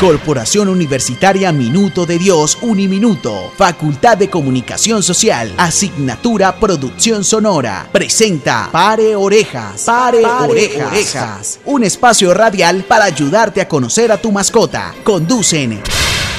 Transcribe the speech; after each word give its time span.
Corporación 0.00 0.68
Universitaria 0.68 1.52
Minuto 1.52 2.04
de 2.04 2.18
Dios 2.18 2.58
Uniminuto. 2.60 3.50
Facultad 3.56 4.18
de 4.18 4.28
Comunicación 4.28 5.02
Social. 5.02 5.54
Asignatura 5.56 6.56
Producción 6.56 7.24
Sonora. 7.24 7.88
Presenta 7.92 8.68
Pare 8.70 9.16
Orejas. 9.16 9.84
Pare, 9.86 10.22
orejas. 10.22 10.86
orejas. 10.86 11.60
Un 11.64 11.82
espacio 11.82 12.34
radial 12.34 12.84
para 12.84 13.06
ayudarte 13.06 13.62
a 13.62 13.68
conocer 13.68 14.12
a 14.12 14.18
tu 14.18 14.30
mascota. 14.30 14.94
Conducen. 15.02 15.80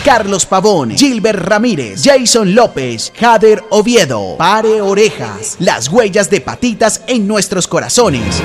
Carlos 0.06 0.46
Pavón, 0.46 0.92
Gilbert 0.92 1.40
Ramírez, 1.40 2.04
Jason 2.04 2.54
López, 2.54 3.12
Jader 3.20 3.64
Oviedo. 3.72 4.38
Pare 4.38 4.82
orejas. 4.82 5.56
Las 5.58 5.90
huellas 5.90 6.30
de 6.30 6.42
patitas 6.42 7.02
en 7.08 7.28
nuestros 7.28 7.68
corazones. 7.68 8.40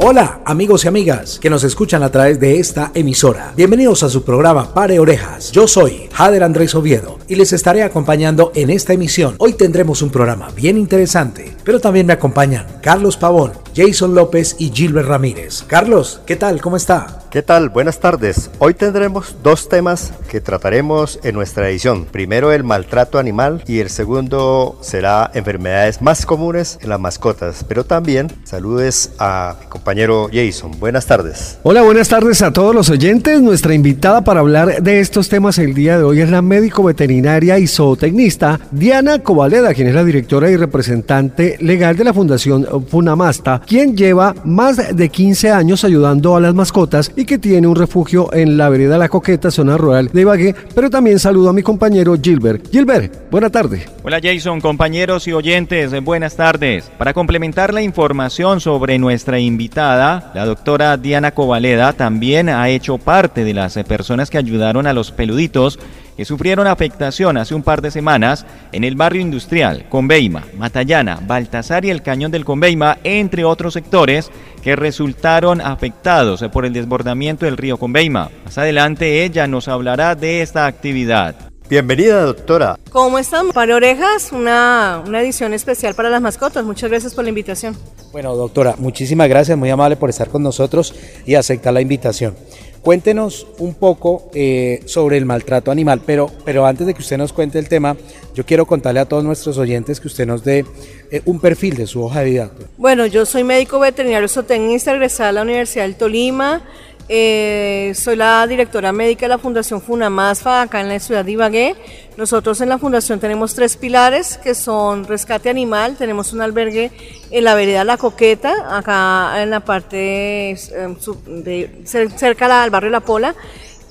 Hola 0.00 0.42
amigos 0.44 0.84
y 0.84 0.88
amigas 0.88 1.40
que 1.40 1.50
nos 1.50 1.64
escuchan 1.64 2.04
a 2.04 2.10
través 2.12 2.38
de 2.38 2.60
esta 2.60 2.92
emisora. 2.94 3.52
Bienvenidos 3.56 4.04
a 4.04 4.08
su 4.08 4.22
programa 4.22 4.72
Pare 4.72 5.00
Orejas. 5.00 5.50
Yo 5.50 5.66
soy 5.66 6.08
Jader 6.12 6.44
Andrés 6.44 6.76
Oviedo 6.76 7.18
y 7.26 7.34
les 7.34 7.52
estaré 7.52 7.82
acompañando 7.82 8.52
en 8.54 8.70
esta 8.70 8.92
emisión. 8.92 9.34
Hoy 9.38 9.54
tendremos 9.54 10.00
un 10.00 10.10
programa 10.10 10.50
bien 10.54 10.78
interesante, 10.78 11.52
pero 11.64 11.80
también 11.80 12.06
me 12.06 12.12
acompañan 12.12 12.78
Carlos 12.80 13.16
Pavón, 13.16 13.54
Jason 13.74 14.14
López 14.14 14.54
y 14.60 14.70
Gilbert 14.70 15.08
Ramírez. 15.08 15.64
Carlos, 15.66 16.20
¿qué 16.24 16.36
tal? 16.36 16.60
¿Cómo 16.60 16.76
está? 16.76 17.24
¿Qué 17.30 17.42
tal? 17.42 17.68
Buenas 17.68 18.00
tardes. 18.00 18.50
Hoy 18.58 18.72
tendremos 18.72 19.36
dos 19.42 19.68
temas 19.68 20.14
que 20.30 20.40
trataremos 20.40 21.20
en 21.22 21.34
nuestra 21.34 21.68
edición. 21.68 22.06
Primero 22.06 22.52
el 22.52 22.64
maltrato 22.64 23.18
animal 23.18 23.62
y 23.66 23.80
el 23.80 23.90
segundo 23.90 24.78
será 24.80 25.30
enfermedades 25.34 26.00
más 26.00 26.24
comunes 26.24 26.78
en 26.80 26.88
las 26.88 26.98
mascotas. 26.98 27.66
Pero 27.68 27.84
también 27.84 28.28
saludes 28.44 29.12
a 29.18 29.56
mi 29.60 29.66
compañero 29.66 30.30
Jason. 30.32 30.70
Buenas 30.80 31.04
tardes. 31.04 31.58
Hola, 31.64 31.82
buenas 31.82 32.08
tardes 32.08 32.40
a 32.40 32.50
todos 32.50 32.74
los 32.74 32.88
oyentes. 32.88 33.42
Nuestra 33.42 33.74
invitada 33.74 34.24
para 34.24 34.40
hablar 34.40 34.82
de 34.82 35.00
estos 35.00 35.28
temas 35.28 35.58
el 35.58 35.74
día 35.74 35.98
de 35.98 36.04
hoy 36.04 36.22
es 36.22 36.30
la 36.30 36.40
médico 36.40 36.82
veterinaria 36.82 37.58
y 37.58 37.66
zootecnista 37.66 38.58
Diana 38.70 39.18
Covaleda, 39.18 39.74
quien 39.74 39.88
es 39.88 39.94
la 39.94 40.04
directora 40.04 40.50
y 40.50 40.56
representante 40.56 41.58
legal 41.60 41.94
de 41.94 42.04
la 42.04 42.14
Fundación 42.14 42.66
Funamasta, 42.88 43.60
quien 43.66 43.94
lleva 43.94 44.34
más 44.44 44.96
de 44.96 45.08
15 45.10 45.50
años 45.50 45.84
ayudando 45.84 46.34
a 46.34 46.40
las 46.40 46.54
mascotas 46.54 47.12
y 47.18 47.24
que 47.24 47.36
tiene 47.36 47.66
un 47.66 47.74
refugio 47.74 48.32
en 48.32 48.56
la 48.56 48.68
vereda 48.68 48.96
La 48.96 49.08
Coqueta, 49.08 49.50
zona 49.50 49.76
rural 49.76 50.08
de 50.12 50.20
Ibagué, 50.20 50.54
pero 50.72 50.88
también 50.88 51.18
saludo 51.18 51.48
a 51.48 51.52
mi 51.52 51.62
compañero 51.62 52.16
Gilbert. 52.22 52.70
Gilbert, 52.70 53.28
buena 53.28 53.50
tarde. 53.50 53.86
Hola 54.04 54.20
Jason, 54.22 54.60
compañeros 54.60 55.26
y 55.26 55.32
oyentes, 55.32 55.92
buenas 56.04 56.36
tardes. 56.36 56.92
Para 56.96 57.14
complementar 57.14 57.74
la 57.74 57.82
información 57.82 58.60
sobre 58.60 59.00
nuestra 59.00 59.40
invitada, 59.40 60.30
la 60.32 60.46
doctora 60.46 60.96
Diana 60.96 61.32
Covaleda 61.32 61.92
también 61.92 62.48
ha 62.48 62.68
hecho 62.68 62.98
parte 62.98 63.42
de 63.42 63.52
las 63.52 63.74
personas 63.88 64.30
que 64.30 64.38
ayudaron 64.38 64.86
a 64.86 64.92
los 64.92 65.10
peluditos 65.10 65.80
que 66.18 66.24
sufrieron 66.24 66.66
afectación 66.66 67.36
hace 67.36 67.54
un 67.54 67.62
par 67.62 67.80
de 67.80 67.92
semanas 67.92 68.44
en 68.72 68.82
el 68.82 68.96
barrio 68.96 69.22
industrial, 69.22 69.86
Conveima, 69.88 70.42
Matallana, 70.56 71.20
Baltasar 71.24 71.84
y 71.84 71.90
el 71.90 72.02
Cañón 72.02 72.32
del 72.32 72.44
Conveima, 72.44 72.98
entre 73.04 73.44
otros 73.44 73.74
sectores 73.74 74.32
que 74.60 74.74
resultaron 74.74 75.60
afectados 75.60 76.44
por 76.52 76.66
el 76.66 76.72
desbordamiento 76.72 77.46
del 77.46 77.56
río 77.56 77.76
Conveima. 77.76 78.32
Más 78.44 78.58
adelante 78.58 79.22
ella 79.22 79.46
nos 79.46 79.68
hablará 79.68 80.16
de 80.16 80.42
esta 80.42 80.66
actividad. 80.66 81.36
Bienvenida, 81.70 82.24
doctora. 82.24 82.80
¿Cómo 82.90 83.20
están? 83.20 83.50
Para 83.50 83.76
Orejas, 83.76 84.32
una, 84.32 85.02
una 85.06 85.20
edición 85.20 85.54
especial 85.54 85.94
para 85.94 86.10
las 86.10 86.20
mascotas. 86.20 86.64
Muchas 86.64 86.90
gracias 86.90 87.14
por 87.14 87.22
la 87.22 87.28
invitación. 87.28 87.76
Bueno, 88.10 88.34
doctora, 88.34 88.74
muchísimas 88.78 89.28
gracias, 89.28 89.56
muy 89.56 89.70
amable 89.70 89.94
por 89.94 90.10
estar 90.10 90.30
con 90.30 90.42
nosotros 90.42 90.94
y 91.26 91.36
aceptar 91.36 91.74
la 91.74 91.82
invitación. 91.82 92.34
Cuéntenos 92.82 93.46
un 93.58 93.74
poco 93.74 94.30
eh, 94.34 94.80
sobre 94.86 95.16
el 95.16 95.26
maltrato 95.26 95.70
animal, 95.70 96.00
pero, 96.04 96.30
pero 96.44 96.66
antes 96.66 96.86
de 96.86 96.94
que 96.94 97.02
usted 97.02 97.18
nos 97.18 97.32
cuente 97.32 97.58
el 97.58 97.68
tema, 97.68 97.96
yo 98.34 98.44
quiero 98.46 98.66
contarle 98.66 99.00
a 99.00 99.04
todos 99.04 99.24
nuestros 99.24 99.58
oyentes 99.58 100.00
que 100.00 100.06
usted 100.06 100.26
nos 100.26 100.44
dé 100.44 100.64
eh, 101.10 101.22
un 101.24 101.40
perfil 101.40 101.76
de 101.76 101.86
su 101.86 102.02
hoja 102.02 102.20
de 102.20 102.30
vida. 102.30 102.50
Bueno, 102.76 103.06
yo 103.06 103.26
soy 103.26 103.44
médico 103.44 103.78
veterinario 103.78 104.28
zootecnista 104.28 104.92
egresada 104.92 105.30
a 105.30 105.32
la 105.32 105.42
Universidad 105.42 105.84
del 105.84 105.96
Tolima, 105.96 106.62
eh, 107.08 107.92
soy 107.94 108.16
la 108.16 108.46
directora 108.46 108.92
médica 108.92 109.26
de 109.26 109.30
la 109.30 109.38
Fundación 109.38 109.80
Funamasfa 109.80 110.62
acá 110.62 110.80
en 110.80 110.88
la 110.88 111.00
ciudad 111.00 111.24
de 111.24 111.32
Ibagué. 111.32 111.74
Nosotros 112.16 112.60
en 112.60 112.68
la 112.68 112.78
fundación 112.78 113.20
tenemos 113.20 113.54
tres 113.54 113.76
pilares 113.76 114.38
que 114.38 114.54
son 114.54 115.04
rescate 115.04 115.48
animal, 115.48 115.96
tenemos 115.96 116.32
un 116.32 116.42
albergue 116.42 116.90
en 117.30 117.44
la 117.44 117.54
vereda 117.54 117.84
La 117.84 117.96
Coqueta, 117.96 118.76
acá 118.76 119.42
en 119.42 119.50
la 119.50 119.60
parte 119.60 120.50
eh, 120.52 121.70
cerca 121.84 122.62
al 122.62 122.70
barrio 122.70 122.90
La 122.90 123.00
Pola. 123.00 123.34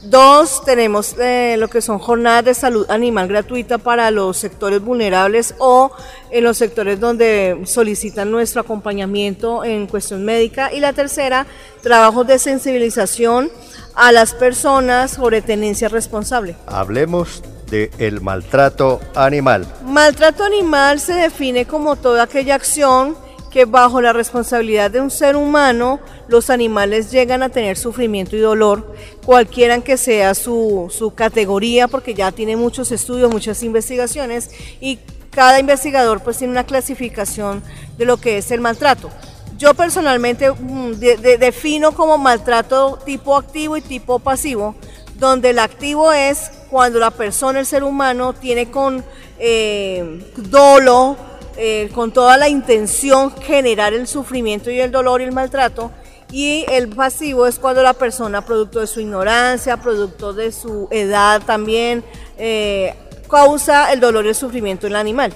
Dos, 0.03 0.63
tenemos 0.63 1.15
eh, 1.19 1.55
lo 1.57 1.69
que 1.69 1.81
son 1.81 1.97
jornadas 1.97 2.45
de 2.45 2.53
salud 2.53 2.85
animal 2.89 3.27
gratuita 3.27 3.79
para 3.79 4.11
los 4.11 4.37
sectores 4.37 4.81
vulnerables 4.81 5.55
o 5.57 5.91
en 6.29 6.43
los 6.43 6.57
sectores 6.57 6.99
donde 6.99 7.61
solicitan 7.65 8.29
nuestro 8.29 8.61
acompañamiento 8.61 9.63
en 9.63 9.87
cuestión 9.87 10.23
médica. 10.23 10.71
Y 10.71 10.79
la 10.79 10.93
tercera, 10.93 11.47
trabajos 11.81 12.27
de 12.27 12.37
sensibilización 12.37 13.51
a 13.95 14.11
las 14.11 14.33
personas 14.33 15.11
sobre 15.11 15.41
tenencia 15.41 15.89
responsable. 15.89 16.55
Hablemos 16.67 17.41
del 17.69 17.89
el 17.97 18.21
maltrato 18.21 18.99
animal. 19.15 19.67
Maltrato 19.83 20.43
animal 20.43 20.99
se 20.99 21.13
define 21.13 21.65
como 21.65 21.95
toda 21.95 22.23
aquella 22.23 22.55
acción 22.55 23.17
que 23.51 23.65
bajo 23.65 24.01
la 24.01 24.13
responsabilidad 24.13 24.91
de 24.91 25.01
un 25.01 25.11
ser 25.11 25.35
humano 25.35 25.99
los 26.27 26.49
animales 26.49 27.11
llegan 27.11 27.43
a 27.43 27.49
tener 27.49 27.77
sufrimiento 27.77 28.35
y 28.35 28.39
dolor, 28.39 28.93
cualquiera 29.25 29.79
que 29.81 29.97
sea 29.97 30.35
su, 30.35 30.87
su 30.89 31.13
categoría, 31.13 31.87
porque 31.87 32.13
ya 32.13 32.31
tiene 32.31 32.55
muchos 32.55 32.91
estudios, 32.91 33.31
muchas 33.31 33.63
investigaciones 33.63 34.51
y 34.81 34.99
cada 35.31 35.59
investigador 35.59 36.21
pues 36.21 36.37
tiene 36.37 36.51
una 36.51 36.65
clasificación 36.65 37.61
de 37.97 38.05
lo 38.05 38.17
que 38.17 38.37
es 38.37 38.51
el 38.51 38.61
maltrato. 38.61 39.09
Yo 39.57 39.73
personalmente 39.73 40.51
mm, 40.51 40.93
defino 40.93 41.91
como 41.91 42.17
maltrato 42.17 42.99
tipo 43.05 43.35
activo 43.35 43.77
y 43.77 43.81
tipo 43.81 44.19
pasivo, 44.19 44.75
donde 45.15 45.49
el 45.49 45.59
activo 45.59 46.11
es 46.11 46.51
cuando 46.69 46.99
la 46.99 47.11
persona, 47.11 47.59
el 47.59 47.65
ser 47.65 47.83
humano, 47.83 48.33
tiene 48.33 48.69
con 48.69 49.03
eh, 49.39 50.31
dolo, 50.35 51.15
eh, 51.57 51.89
con 51.93 52.11
toda 52.11 52.37
la 52.37 52.49
intención 52.49 53.35
generar 53.35 53.93
el 53.93 54.07
sufrimiento 54.07 54.69
y 54.69 54.79
el 54.79 54.91
dolor 54.91 55.21
y 55.21 55.25
el 55.25 55.31
maltrato. 55.31 55.91
Y 56.31 56.65
el 56.69 56.89
pasivo 56.89 57.47
es 57.47 57.57
cuando 57.57 57.81
la 57.81 57.93
persona, 57.93 58.45
producto 58.45 58.81
de 58.81 58.87
su 58.87 58.99
ignorancia, 58.99 59.77
producto 59.77 60.33
de 60.33 60.51
su 60.51 60.87
edad 60.91 61.41
también, 61.45 62.03
eh, 62.37 62.93
causa 63.29 63.91
el 63.93 63.99
dolor 63.99 64.25
y 64.25 64.29
el 64.29 64.35
sufrimiento 64.35 64.87
en 64.87 64.93
el 64.93 64.97
animal. 64.97 65.33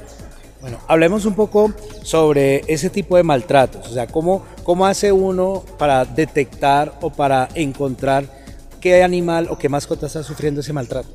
Bueno, 0.59 0.79
hablemos 0.87 1.25
un 1.25 1.33
poco 1.33 1.73
sobre 2.03 2.63
ese 2.67 2.89
tipo 2.91 3.17
de 3.17 3.23
maltratos, 3.23 3.87
o 3.87 3.93
sea, 3.93 4.05
cómo, 4.05 4.45
cómo 4.63 4.85
hace 4.85 5.11
uno 5.11 5.63
para 5.79 6.05
detectar 6.05 6.93
o 7.01 7.09
para 7.09 7.49
encontrar 7.55 8.25
qué 8.79 9.01
animal 9.01 9.47
o 9.49 9.57
qué 9.57 9.69
mascota 9.69 10.05
está 10.05 10.21
sufriendo 10.23 10.61
ese 10.61 10.71
maltrato. 10.71 11.09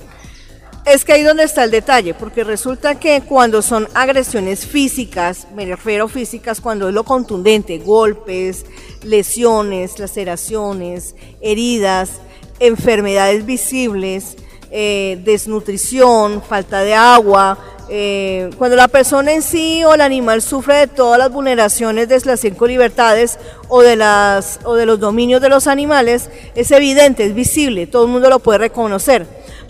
Es 0.86 1.04
que 1.04 1.14
ahí 1.14 1.24
donde 1.24 1.42
está 1.42 1.64
el 1.64 1.72
detalle, 1.72 2.14
porque 2.14 2.44
resulta 2.44 2.94
que 2.94 3.20
cuando 3.22 3.60
son 3.60 3.88
agresiones 3.92 4.64
físicas, 4.64 5.48
me 5.52 5.66
refiero 5.66 6.06
físicas 6.06 6.60
cuando 6.60 6.86
es 6.86 6.94
lo 6.94 7.02
contundente, 7.02 7.78
golpes, 7.78 8.64
lesiones, 9.02 9.98
laceraciones, 9.98 11.16
heridas, 11.40 12.20
enfermedades 12.60 13.44
visibles, 13.44 14.36
eh, 14.70 15.20
desnutrición, 15.24 16.40
falta 16.40 16.82
de 16.82 16.94
agua, 16.94 17.58
eh, 17.88 18.50
cuando 18.56 18.76
la 18.76 18.86
persona 18.86 19.32
en 19.32 19.42
sí 19.42 19.82
o 19.82 19.92
el 19.92 20.00
animal 20.00 20.40
sufre 20.40 20.76
de 20.76 20.86
todas 20.86 21.18
las 21.18 21.32
vulneraciones 21.32 22.08
de 22.08 22.20
las 22.24 22.38
cinco 22.38 22.68
libertades 22.68 23.40
o 23.66 23.82
de, 23.82 23.96
las, 23.96 24.60
o 24.62 24.76
de 24.76 24.86
los 24.86 25.00
dominios 25.00 25.42
de 25.42 25.48
los 25.48 25.66
animales, 25.66 26.30
es 26.54 26.70
evidente, 26.70 27.24
es 27.24 27.34
visible, 27.34 27.88
todo 27.88 28.04
el 28.04 28.12
mundo 28.12 28.30
lo 28.30 28.38
puede 28.38 28.58
reconocer 28.58 29.26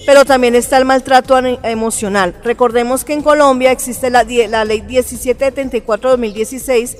pero 0.07 0.25
también 0.25 0.55
está 0.55 0.79
el 0.79 0.87
maltrato 0.87 1.37
emocional. 1.37 2.35
Recordemos 2.43 3.05
que 3.05 3.13
en 3.13 3.23
Colombia 3.23 3.73
existe 3.73 4.09
la, 4.09 4.23
la 4.23 4.65
ley 4.65 4.81
1774-2016, 4.83 6.97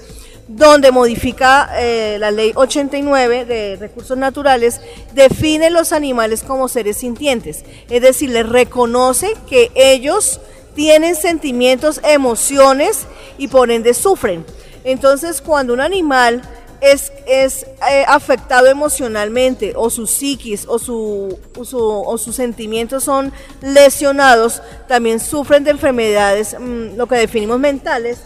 donde 0.49 0.91
modifica 0.91 1.71
eh, 1.77 2.19
la 2.21 2.33
ley 2.33 2.53
89 2.55 3.45
de 3.45 3.77
recursos 3.77 4.19
naturales, 4.19 4.81
define 5.15 5.71
los 5.71 5.93
animales 5.93 6.43
como 6.43 6.67
seres 6.69 6.97
sintientes, 6.99 7.65
es 7.89 8.03
decir, 8.03 8.31
les 8.31 8.49
reconoce 8.49 9.35
que 9.49 9.71
ellos 9.75 10.41
tienen 10.75 11.15
sentimientos, 11.17 12.01
emociones 12.05 13.07
y 13.39 13.49
por 13.49 13.71
ende 13.71 13.95
sufren. 13.95 14.45
Entonces, 14.85 15.41
cuando 15.41 15.73
un 15.73 15.81
animal 15.81 16.43
es, 16.81 17.13
es 17.27 17.65
eh, 17.91 18.05
afectado 18.07 18.67
emocionalmente 18.67 19.73
o 19.77 19.91
su 19.91 20.07
psiquis 20.07 20.67
o, 20.69 20.79
su, 20.79 21.39
o, 21.57 22.19
sus 22.19 22.37
sentimientos 22.37 23.05
son 23.05 23.33
lesionados, 23.61 24.63
también 24.89 25.21
sufren 25.21 25.65
de 25.65 25.71
enfermedades, 25.73 26.57
mm, 26.59 26.97
lo 26.97 27.07
que 27.07 27.17
definimos 27.17 27.59
mentales, 27.59 28.19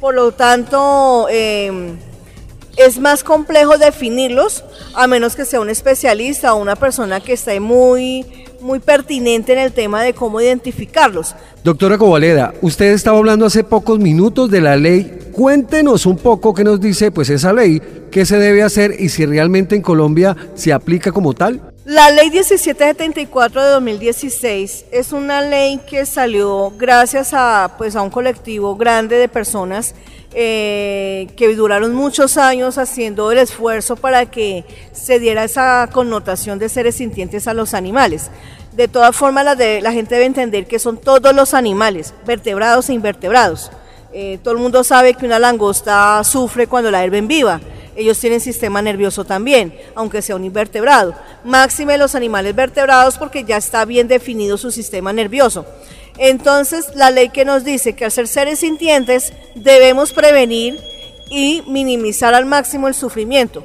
por 0.00 0.14
lo 0.14 0.32
tanto 0.32 1.26
em, 1.30 1.98
es 2.78 2.98
más 3.00 3.24
complejo 3.24 3.76
definirlos 3.76 4.64
a 4.94 5.06
menos 5.06 5.34
que 5.34 5.44
sea 5.44 5.60
un 5.60 5.68
especialista 5.68 6.54
o 6.54 6.62
una 6.62 6.76
persona 6.76 7.20
que 7.20 7.32
esté 7.32 7.58
muy, 7.58 8.24
muy 8.60 8.78
pertinente 8.78 9.52
en 9.52 9.58
el 9.58 9.72
tema 9.72 10.02
de 10.02 10.14
cómo 10.14 10.40
identificarlos. 10.40 11.34
Doctora 11.64 11.98
Covaleda, 11.98 12.54
usted 12.62 12.92
estaba 12.92 13.18
hablando 13.18 13.46
hace 13.46 13.64
pocos 13.64 13.98
minutos 13.98 14.50
de 14.50 14.60
la 14.60 14.76
ley. 14.76 15.18
Cuéntenos 15.32 16.06
un 16.06 16.16
poco 16.16 16.54
qué 16.54 16.64
nos 16.64 16.80
dice 16.80 17.10
pues 17.10 17.30
esa 17.30 17.52
ley, 17.52 17.82
qué 18.10 18.24
se 18.24 18.38
debe 18.38 18.62
hacer 18.62 18.94
y 18.98 19.08
si 19.08 19.26
realmente 19.26 19.74
en 19.74 19.82
Colombia 19.82 20.36
se 20.54 20.72
aplica 20.72 21.12
como 21.12 21.34
tal. 21.34 21.60
La 21.84 22.10
ley 22.10 22.30
1774 22.30 23.62
de 23.62 23.70
2016 23.70 24.84
es 24.92 25.12
una 25.12 25.40
ley 25.40 25.80
que 25.88 26.04
salió 26.04 26.70
gracias 26.76 27.30
a, 27.32 27.76
pues, 27.78 27.96
a 27.96 28.02
un 28.02 28.10
colectivo 28.10 28.76
grande 28.76 29.16
de 29.16 29.26
personas 29.26 29.94
eh, 30.34 31.28
que 31.36 31.54
duraron 31.54 31.94
muchos 31.94 32.36
años 32.36 32.78
haciendo 32.78 33.32
el 33.32 33.38
esfuerzo 33.38 33.96
para 33.96 34.26
que 34.26 34.64
se 34.92 35.18
diera 35.18 35.44
esa 35.44 35.88
connotación 35.92 36.58
de 36.58 36.68
seres 36.68 36.96
sintientes 36.96 37.48
a 37.48 37.54
los 37.54 37.74
animales. 37.74 38.30
De 38.72 38.88
todas 38.88 39.16
formas, 39.16 39.44
la, 39.44 39.54
de, 39.54 39.80
la 39.80 39.92
gente 39.92 40.14
debe 40.14 40.26
entender 40.26 40.66
que 40.66 40.78
son 40.78 40.98
todos 40.98 41.34
los 41.34 41.54
animales, 41.54 42.14
vertebrados 42.26 42.88
e 42.88 42.94
invertebrados. 42.94 43.70
Eh, 44.12 44.38
todo 44.42 44.54
el 44.54 44.60
mundo 44.60 44.84
sabe 44.84 45.14
que 45.14 45.26
una 45.26 45.38
langosta 45.38 46.22
sufre 46.24 46.66
cuando 46.66 46.90
la 46.90 47.04
herben 47.04 47.28
viva 47.28 47.60
ellos 47.98 48.20
tienen 48.20 48.38
sistema 48.40 48.80
nervioso 48.80 49.24
también, 49.24 49.76
aunque 49.96 50.22
sea 50.22 50.36
un 50.36 50.44
invertebrado. 50.44 51.16
Máxime 51.42 51.98
los 51.98 52.14
animales 52.14 52.54
vertebrados 52.54 53.18
porque 53.18 53.42
ya 53.42 53.56
está 53.56 53.84
bien 53.84 54.06
definido 54.06 54.56
su 54.56 54.70
sistema 54.70 55.12
nervioso. 55.12 55.66
Entonces, 56.18 56.86
la 56.94 57.10
ley 57.10 57.28
que 57.28 57.44
nos 57.44 57.64
dice 57.64 57.94
que 57.94 58.04
al 58.04 58.10
ser 58.10 58.28
seres 58.28 58.58
sintientes 58.58 59.32
debemos 59.54 60.12
prevenir 60.12 60.80
y 61.30 61.62
minimizar 61.66 62.34
al 62.34 62.44
máximo 62.44 62.88
el 62.88 62.94
sufrimiento. 62.94 63.64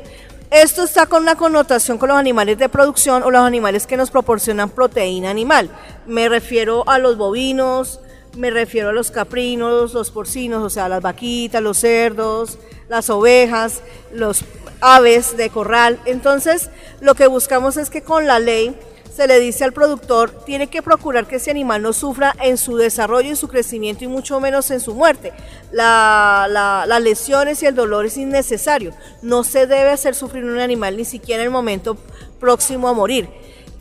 Esto 0.52 0.84
está 0.84 1.08
con 1.08 1.24
una 1.24 1.36
connotación 1.36 1.98
con 1.98 2.10
los 2.10 2.18
animales 2.18 2.60
de 2.60 2.70
producción 2.70 3.24
o 3.24 3.32
los 3.32 3.42
animales 3.42 3.88
que 3.88 3.98
nos 3.98 4.12
proporcionan 4.12 4.70
proteína 4.70 5.32
animal. 5.32 5.70
Me 6.06 6.30
refiero 6.30 6.88
a 6.88 7.00
los 7.00 7.18
bovinos, 7.18 8.00
me 8.38 8.52
refiero 8.52 8.90
a 8.90 8.94
los 8.94 9.10
caprinos, 9.10 9.94
los 9.94 10.12
porcinos, 10.12 10.64
o 10.64 10.70
sea, 10.70 10.88
las 10.90 11.02
vaquitas, 11.02 11.60
los 11.62 11.80
cerdos, 11.80 12.60
las 12.88 13.10
ovejas, 13.10 13.82
los 14.12 14.46
aves 14.80 15.38
de 15.38 15.50
corral. 15.50 16.00
Entonces, 16.06 16.70
lo 17.02 17.16
que 17.16 17.26
buscamos 17.26 17.78
es 17.78 17.90
que 17.90 18.04
con 18.04 18.28
la 18.28 18.38
ley 18.38 18.76
se 19.16 19.28
le 19.28 19.40
dice 19.40 19.64
al 19.64 19.74
productor, 19.74 20.32
tiene 20.46 20.68
que 20.68 20.82
procurar 20.82 21.28
que 21.28 21.36
ese 21.36 21.52
animal 21.52 21.82
no 21.82 21.94
sufra 21.94 22.36
en 22.42 22.58
su 22.58 22.78
desarrollo, 22.78 23.30
en 23.30 23.36
su 23.36 23.48
crecimiento 23.48 24.04
y 24.04 24.08
mucho 24.08 24.40
menos 24.40 24.72
en 24.72 24.80
su 24.80 24.96
muerte. 24.96 25.34
las 25.72 27.02
lesiones 27.02 27.62
y 27.62 27.68
el 27.68 27.76
dolor 27.76 28.06
es 28.06 28.18
innecesario. 28.18 28.92
No 29.22 29.44
se 29.44 29.68
debe 29.68 29.92
hacer 29.92 30.16
sufrir 30.16 30.46
un 30.46 30.60
animal 30.60 30.98
ni 30.98 31.06
siquiera 31.06 31.44
en 31.44 31.48
el 31.48 31.52
momento 31.52 31.96
próximo 32.40 32.88
a 32.88 32.94
morir. 32.94 33.30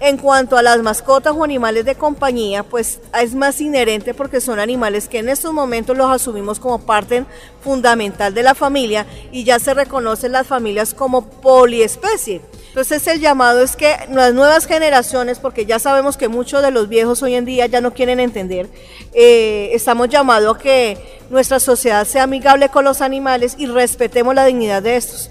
En 0.01 0.19
cuanto 0.19 0.57
a 0.57 0.63
las 0.63 0.83
mascotas 0.83 1.33
o 1.35 1.45
animales 1.45 1.85
de 1.85 1.95
compañía, 1.95 2.65
pues 2.65 3.01
es 3.19 3.35
más 3.37 3.61
inherente 3.61 4.15
porque 4.15 4.41
son 4.41 4.59
animales 4.59 5.09
que 5.09 5.21
en 5.21 5.29
estos 5.29 5.53
momentos 5.53 5.97
los 5.97 6.11
asumimos 6.11 6.59
como 6.59 6.81
parte 6.81 7.25
fundamental 7.63 8.35
de 8.35 8.43
la 8.43 8.57
familia 8.57 9.07
y 9.31 9.45
ya 9.45 9.61
se 9.61 9.75
reconocen 9.75 10.33
las 10.33 10.49
familias 10.49 10.93
como 10.93 11.25
poliespecie. 11.31 12.43
Entonces 12.73 13.07
el 13.07 13.21
llamado 13.21 13.61
es 13.61 13.77
que 13.77 13.95
las 14.11 14.33
nuevas 14.33 14.65
generaciones, 14.65 15.39
porque 15.39 15.67
ya 15.67 15.79
sabemos 15.79 16.17
que 16.17 16.29
muchos 16.29 16.63
de 16.63 16.71
los 16.71 16.89
viejos 16.89 17.23
hoy 17.23 17.35
en 17.35 17.45
día 17.45 17.67
ya 17.67 17.83
no 17.83 17.93
quieren 17.93 18.19
entender, 18.19 18.67
eh, 19.13 19.69
estamos 19.75 20.09
llamados 20.09 20.57
a 20.57 20.59
que 20.59 20.97
nuestra 21.29 21.61
sociedad 21.61 22.07
sea 22.07 22.23
amigable 22.23 22.71
con 22.71 22.87
los 22.87 23.03
animales 23.03 23.57
y 23.59 23.67
respetemos 23.67 24.35
la 24.35 24.47
dignidad 24.47 24.83
de 24.83 24.97
estos. 24.97 25.31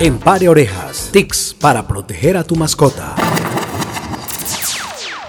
En 0.00 0.18
Pare 0.18 0.50
Orejas, 0.50 1.08
tics 1.10 1.56
para 1.58 1.88
proteger 1.88 2.36
a 2.36 2.44
tu 2.44 2.54
mascota. 2.56 3.14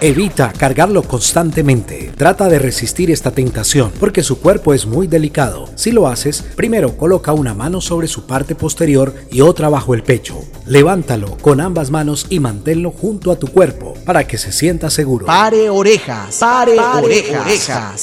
Evita 0.04 0.52
cargarlo 0.52 1.04
constantemente. 1.04 2.10
Trata 2.16 2.48
de 2.48 2.58
resistir 2.58 3.12
esta 3.12 3.30
tentación 3.30 3.92
porque 4.00 4.24
su 4.24 4.40
cuerpo 4.40 4.74
es 4.74 4.84
muy 4.84 5.06
delicado. 5.06 5.68
Si 5.76 5.92
lo 5.92 6.08
haces, 6.08 6.42
primero 6.56 6.96
coloca 6.96 7.32
una 7.32 7.54
mano 7.54 7.80
sobre 7.80 8.08
su 8.08 8.26
parte 8.26 8.56
posterior 8.56 9.14
y 9.30 9.42
otra 9.42 9.68
bajo 9.68 9.94
el 9.94 10.02
pecho. 10.02 10.40
Levántalo 10.66 11.36
con 11.36 11.60
ambas 11.60 11.92
manos 11.92 12.26
y 12.30 12.40
manténlo 12.40 12.90
junto 12.90 13.30
a 13.30 13.36
tu 13.36 13.46
cuerpo 13.46 13.94
para 14.04 14.26
que 14.26 14.38
se 14.38 14.50
sienta 14.50 14.90
seguro. 14.90 15.26
Pare 15.26 15.70
orejas, 15.70 16.36
pare, 16.40 16.76
orejas. 16.80 18.02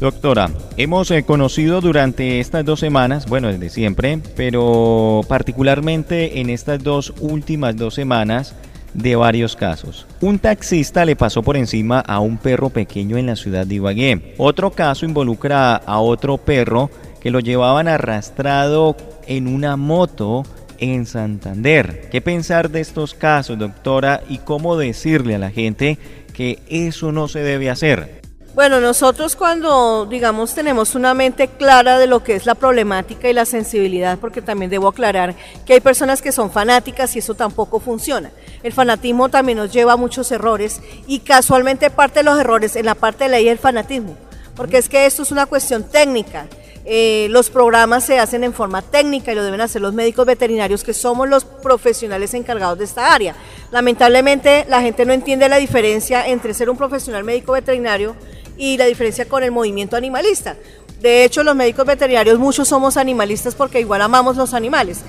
Doctora, 0.00 0.50
hemos 0.78 1.10
eh, 1.12 1.22
conocido 1.22 1.80
durante 1.80 2.40
estas 2.40 2.64
dos 2.64 2.80
semanas, 2.80 3.26
bueno, 3.26 3.48
desde 3.48 3.68
siempre, 3.68 4.18
pero 4.34 5.20
particularmente 5.28 6.40
en 6.40 6.48
estas 6.50 6.82
dos 6.82 7.12
últimas 7.20 7.76
dos 7.76 7.94
semanas, 7.94 8.54
de 8.94 9.16
varios 9.16 9.56
casos. 9.56 10.06
Un 10.20 10.38
taxista 10.38 11.04
le 11.04 11.16
pasó 11.16 11.42
por 11.42 11.56
encima 11.56 12.00
a 12.00 12.20
un 12.20 12.38
perro 12.38 12.70
pequeño 12.70 13.16
en 13.16 13.26
la 13.26 13.36
ciudad 13.36 13.66
de 13.66 13.76
Ibagué. 13.76 14.34
Otro 14.38 14.70
caso 14.70 15.06
involucra 15.06 15.76
a 15.76 16.00
otro 16.00 16.38
perro 16.38 16.90
que 17.20 17.30
lo 17.30 17.40
llevaban 17.40 17.88
arrastrado 17.88 18.96
en 19.26 19.46
una 19.46 19.76
moto 19.76 20.42
en 20.78 21.06
Santander. 21.06 22.08
¿Qué 22.10 22.20
pensar 22.20 22.70
de 22.70 22.80
estos 22.80 23.14
casos, 23.14 23.58
doctora, 23.58 24.22
y 24.28 24.38
cómo 24.38 24.76
decirle 24.76 25.34
a 25.34 25.38
la 25.38 25.50
gente 25.50 25.98
que 26.32 26.58
eso 26.68 27.12
no 27.12 27.28
se 27.28 27.40
debe 27.40 27.70
hacer? 27.70 28.19
Bueno, 28.52 28.80
nosotros 28.80 29.36
cuando, 29.36 30.06
digamos, 30.06 30.54
tenemos 30.54 30.96
una 30.96 31.14
mente 31.14 31.46
clara 31.46 31.98
de 31.98 32.08
lo 32.08 32.24
que 32.24 32.34
es 32.34 32.46
la 32.46 32.56
problemática 32.56 33.30
y 33.30 33.32
la 33.32 33.44
sensibilidad, 33.44 34.18
porque 34.18 34.42
también 34.42 34.72
debo 34.72 34.88
aclarar 34.88 35.36
que 35.64 35.74
hay 35.74 35.80
personas 35.80 36.20
que 36.20 36.32
son 36.32 36.50
fanáticas 36.50 37.14
y 37.14 37.20
eso 37.20 37.34
tampoco 37.34 37.78
funciona. 37.78 38.32
El 38.64 38.72
fanatismo 38.72 39.28
también 39.28 39.58
nos 39.58 39.72
lleva 39.72 39.92
a 39.92 39.96
muchos 39.96 40.32
errores 40.32 40.80
y 41.06 41.20
casualmente 41.20 41.90
parte 41.90 42.20
de 42.20 42.24
los 42.24 42.40
errores 42.40 42.74
en 42.74 42.86
la 42.86 42.96
parte 42.96 43.24
de 43.24 43.30
ley 43.30 43.46
es 43.46 43.52
el 43.52 43.58
fanatismo, 43.58 44.16
porque 44.56 44.78
es 44.78 44.88
que 44.88 45.06
esto 45.06 45.22
es 45.22 45.30
una 45.30 45.46
cuestión 45.46 45.84
técnica. 45.84 46.48
Eh, 46.84 47.28
los 47.30 47.50
programas 47.50 48.04
se 48.04 48.18
hacen 48.18 48.42
en 48.42 48.54
forma 48.54 48.80
técnica 48.82 49.32
y 49.32 49.34
lo 49.34 49.44
deben 49.44 49.60
hacer 49.60 49.82
los 49.82 49.92
médicos 49.92 50.24
veterinarios 50.26 50.82
que 50.82 50.94
somos 50.94 51.28
los 51.28 51.44
profesionales 51.44 52.32
encargados 52.34 52.78
de 52.78 52.84
esta 52.84 53.12
área. 53.12 53.34
Lamentablemente 53.70 54.64
la 54.68 54.80
gente 54.80 55.04
no 55.04 55.12
entiende 55.12 55.48
la 55.48 55.58
diferencia 55.58 56.26
entre 56.26 56.54
ser 56.54 56.70
un 56.70 56.76
profesional 56.76 57.22
médico 57.22 57.52
veterinario 57.52 58.16
y 58.56 58.76
la 58.76 58.86
diferencia 58.86 59.26
con 59.26 59.42
el 59.42 59.50
movimiento 59.50 59.96
animalista. 59.96 60.56
De 61.00 61.24
hecho, 61.24 61.42
los 61.42 61.56
médicos 61.56 61.86
veterinarios 61.86 62.38
muchos 62.38 62.68
somos 62.68 62.96
animalistas 62.96 63.54
porque 63.54 63.80
igual 63.80 64.02
amamos 64.02 64.36
los 64.36 64.52
animales. 64.52 65.00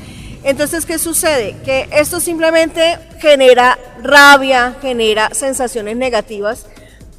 Entonces, 0.44 0.86
¿qué 0.86 0.98
sucede? 0.98 1.56
Que 1.64 1.88
esto 1.92 2.20
simplemente 2.20 2.98
genera 3.20 3.78
rabia, 4.02 4.76
genera 4.82 5.30
sensaciones 5.34 5.98
negativas, 5.98 6.66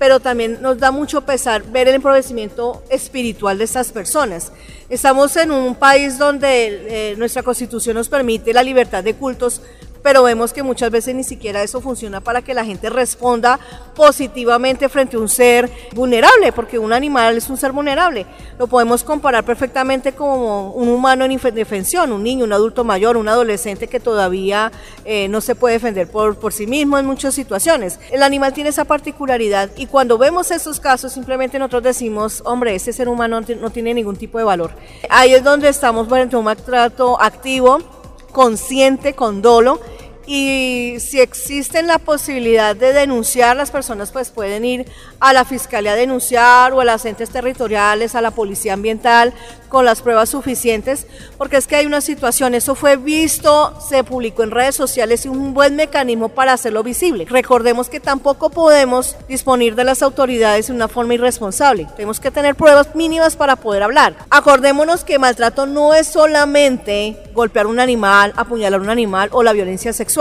pero 0.02 0.18
también 0.18 0.60
nos 0.60 0.78
da 0.78 0.90
mucho 0.90 1.20
pesar 1.20 1.62
ver 1.62 1.86
el 1.86 1.94
empobrecimiento 1.94 2.82
espiritual 2.88 3.56
de 3.56 3.62
estas 3.62 3.92
personas. 3.92 4.50
Estamos 4.88 5.36
en 5.36 5.52
un 5.52 5.76
país 5.76 6.18
donde 6.18 7.12
eh, 7.12 7.14
nuestra 7.18 7.44
constitución 7.44 7.94
nos 7.94 8.08
permite 8.08 8.52
la 8.52 8.64
libertad 8.64 9.04
de 9.04 9.14
cultos, 9.14 9.62
pero 10.02 10.22
vemos 10.22 10.52
que 10.52 10.62
muchas 10.62 10.90
veces 10.90 11.14
ni 11.14 11.24
siquiera 11.24 11.62
eso 11.62 11.80
funciona 11.80 12.20
para 12.20 12.42
que 12.42 12.54
la 12.54 12.64
gente 12.64 12.90
responda 12.90 13.58
positivamente 13.94 14.88
frente 14.88 15.16
a 15.16 15.20
un 15.20 15.28
ser 15.28 15.70
vulnerable, 15.94 16.52
porque 16.52 16.78
un 16.78 16.92
animal 16.92 17.36
es 17.36 17.48
un 17.48 17.56
ser 17.56 17.72
vulnerable. 17.72 18.26
Lo 18.58 18.66
podemos 18.66 19.04
comparar 19.04 19.44
perfectamente 19.44 20.12
como 20.12 20.72
un 20.72 20.88
humano 20.88 21.24
en 21.24 21.32
indefensión, 21.32 22.12
un 22.12 22.22
niño, 22.22 22.44
un 22.44 22.52
adulto 22.52 22.84
mayor, 22.84 23.16
un 23.16 23.28
adolescente 23.28 23.88
que 23.88 24.00
todavía 24.00 24.72
eh, 25.04 25.28
no 25.28 25.40
se 25.40 25.54
puede 25.54 25.74
defender 25.74 26.10
por, 26.10 26.36
por 26.36 26.52
sí 26.52 26.66
mismo 26.66 26.98
en 26.98 27.06
muchas 27.06 27.34
situaciones. 27.34 27.98
El 28.10 28.22
animal 28.22 28.52
tiene 28.52 28.70
esa 28.70 28.84
particularidad 28.84 29.70
y 29.76 29.86
cuando 29.86 30.18
vemos 30.18 30.50
esos 30.50 30.80
casos 30.80 31.12
simplemente 31.12 31.58
nosotros 31.58 31.82
decimos, 31.82 32.42
hombre, 32.44 32.74
ese 32.74 32.92
ser 32.92 33.08
humano 33.08 33.40
no 33.40 33.70
tiene 33.70 33.94
ningún 33.94 34.16
tipo 34.16 34.38
de 34.38 34.44
valor. 34.44 34.72
Ahí 35.08 35.34
es 35.34 35.44
donde 35.44 35.68
estamos 35.68 36.08
frente 36.08 36.36
a 36.36 36.38
un 36.38 36.44
maltrato 36.44 37.20
activo 37.20 38.01
consciente, 38.32 39.14
con 39.14 39.42
dolo, 39.42 39.78
y 40.26 40.96
si 41.00 41.20
existe 41.20 41.82
la 41.82 41.98
posibilidad 41.98 42.76
de 42.76 42.92
denunciar, 42.92 43.56
las 43.56 43.70
personas 43.70 44.12
pues 44.12 44.30
pueden 44.30 44.64
ir 44.64 44.86
a 45.18 45.32
la 45.32 45.44
fiscalía 45.44 45.92
a 45.92 45.96
denunciar 45.96 46.72
o 46.72 46.80
a 46.80 46.84
las 46.84 47.04
entes 47.04 47.30
territoriales, 47.30 48.14
a 48.14 48.20
la 48.20 48.30
policía 48.30 48.74
ambiental 48.74 49.34
con 49.68 49.84
las 49.86 50.02
pruebas 50.02 50.28
suficientes, 50.28 51.06
porque 51.38 51.56
es 51.56 51.66
que 51.66 51.76
hay 51.76 51.86
una 51.86 52.02
situación, 52.02 52.54
eso 52.54 52.74
fue 52.74 52.96
visto, 52.96 53.74
se 53.80 54.04
publicó 54.04 54.42
en 54.42 54.50
redes 54.50 54.76
sociales 54.76 55.24
y 55.24 55.28
un 55.28 55.54
buen 55.54 55.76
mecanismo 55.76 56.28
para 56.28 56.52
hacerlo 56.52 56.82
visible. 56.82 57.24
Recordemos 57.24 57.88
que 57.88 57.98
tampoco 57.98 58.50
podemos 58.50 59.16
disponer 59.28 59.74
de 59.74 59.84
las 59.84 60.02
autoridades 60.02 60.66
de 60.66 60.74
una 60.74 60.88
forma 60.88 61.14
irresponsable, 61.14 61.88
tenemos 61.96 62.20
que 62.20 62.30
tener 62.30 62.54
pruebas 62.54 62.94
mínimas 62.94 63.34
para 63.34 63.56
poder 63.56 63.82
hablar. 63.82 64.14
Acordémonos 64.28 65.04
que 65.04 65.18
maltrato 65.18 65.66
no 65.66 65.94
es 65.94 66.06
solamente 66.06 67.16
golpear 67.32 67.66
un 67.66 67.80
animal, 67.80 68.34
apuñalar 68.36 68.80
un 68.80 68.90
animal 68.90 69.30
o 69.32 69.42
la 69.42 69.54
violencia 69.54 69.94
sexual 69.94 70.11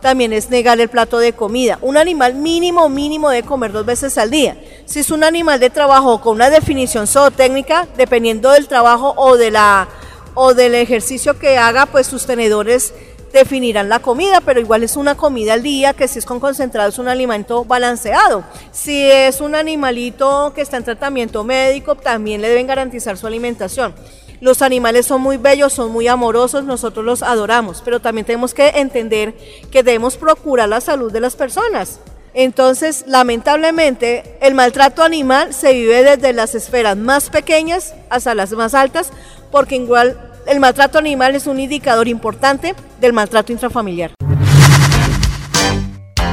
también 0.00 0.32
es 0.32 0.50
negar 0.50 0.80
el 0.80 0.88
plato 0.88 1.18
de 1.18 1.32
comida. 1.32 1.78
Un 1.82 1.96
animal 1.96 2.34
mínimo, 2.34 2.88
mínimo 2.88 3.30
de 3.30 3.42
comer 3.42 3.72
dos 3.72 3.86
veces 3.86 4.18
al 4.18 4.30
día. 4.30 4.56
Si 4.84 5.00
es 5.00 5.10
un 5.10 5.24
animal 5.24 5.58
de 5.60 5.70
trabajo 5.70 6.20
con 6.20 6.36
una 6.36 6.50
definición 6.50 7.06
zootécnica, 7.06 7.88
dependiendo 7.96 8.52
del 8.52 8.68
trabajo 8.68 9.14
o, 9.16 9.36
de 9.36 9.50
la, 9.50 9.88
o 10.34 10.54
del 10.54 10.74
ejercicio 10.74 11.38
que 11.38 11.58
haga, 11.58 11.86
pues 11.86 12.06
sus 12.06 12.26
tenedores 12.26 12.94
definirán 13.32 13.88
la 13.88 13.98
comida, 13.98 14.40
pero 14.40 14.60
igual 14.60 14.82
es 14.82 14.96
una 14.96 15.14
comida 15.14 15.54
al 15.54 15.62
día, 15.62 15.92
que 15.92 16.08
si 16.08 16.18
es 16.18 16.24
con 16.24 16.40
concentrado 16.40 16.88
es 16.88 16.98
un 16.98 17.08
alimento 17.08 17.64
balanceado. 17.64 18.44
Si 18.72 19.02
es 19.10 19.40
un 19.40 19.54
animalito 19.54 20.52
que 20.54 20.62
está 20.62 20.76
en 20.76 20.84
tratamiento 20.84 21.44
médico, 21.44 21.96
también 21.96 22.40
le 22.40 22.48
deben 22.48 22.66
garantizar 22.66 23.16
su 23.16 23.26
alimentación. 23.26 23.94
Los 24.40 24.60
animales 24.60 25.06
son 25.06 25.22
muy 25.22 25.38
bellos, 25.38 25.72
son 25.72 25.92
muy 25.92 26.08
amorosos, 26.08 26.64
nosotros 26.64 27.04
los 27.04 27.22
adoramos, 27.22 27.82
pero 27.84 28.00
también 28.00 28.26
tenemos 28.26 28.52
que 28.52 28.68
entender 28.68 29.34
que 29.70 29.82
debemos 29.82 30.16
procurar 30.16 30.68
la 30.68 30.80
salud 30.80 31.10
de 31.10 31.20
las 31.20 31.36
personas. 31.36 32.00
Entonces, 32.34 33.04
lamentablemente, 33.06 34.36
el 34.42 34.54
maltrato 34.54 35.02
animal 35.02 35.54
se 35.54 35.72
vive 35.72 36.04
desde 36.04 36.34
las 36.34 36.54
esferas 36.54 36.94
más 36.94 37.30
pequeñas 37.30 37.94
hasta 38.10 38.34
las 38.34 38.52
más 38.52 38.74
altas, 38.74 39.10
porque 39.50 39.76
igual 39.76 40.18
el 40.46 40.60
maltrato 40.60 40.98
animal 40.98 41.34
es 41.34 41.46
un 41.46 41.58
indicador 41.58 42.06
importante 42.06 42.74
del 43.00 43.14
maltrato 43.14 43.52
intrafamiliar. 43.52 44.12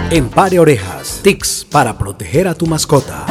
En 0.09 0.29
Pare 0.29 0.59
Orejas, 0.59 1.21
tics 1.23 1.65
para 1.71 1.97
proteger 1.97 2.49
a 2.49 2.53
tu 2.53 2.67
mascota. 2.67 3.25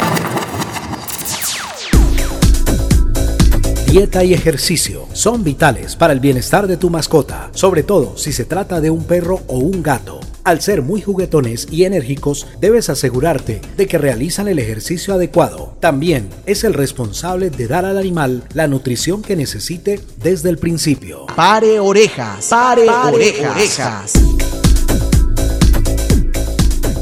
Dieta 3.92 4.24
y 4.24 4.32
ejercicio 4.32 5.06
son 5.12 5.44
vitales 5.44 5.96
para 5.96 6.14
el 6.14 6.20
bienestar 6.20 6.66
de 6.66 6.78
tu 6.78 6.88
mascota, 6.88 7.50
sobre 7.52 7.82
todo 7.82 8.16
si 8.16 8.32
se 8.32 8.46
trata 8.46 8.80
de 8.80 8.88
un 8.88 9.04
perro 9.04 9.42
o 9.48 9.58
un 9.58 9.82
gato. 9.82 10.18
Al 10.44 10.62
ser 10.62 10.80
muy 10.80 11.02
juguetones 11.02 11.68
y 11.70 11.84
enérgicos, 11.84 12.46
debes 12.58 12.88
asegurarte 12.88 13.60
de 13.76 13.86
que 13.86 13.98
realizan 13.98 14.48
el 14.48 14.58
ejercicio 14.58 15.12
adecuado. 15.12 15.76
También 15.78 16.30
es 16.46 16.64
el 16.64 16.72
responsable 16.72 17.50
de 17.50 17.68
dar 17.68 17.84
al 17.84 17.98
animal 17.98 18.44
la 18.54 18.66
nutrición 18.66 19.20
que 19.20 19.36
necesite 19.36 20.00
desde 20.22 20.48
el 20.48 20.56
principio. 20.56 21.26
Pare 21.36 21.78
orejas, 21.78 22.46
pare, 22.48 22.88
orejas. 22.88 24.14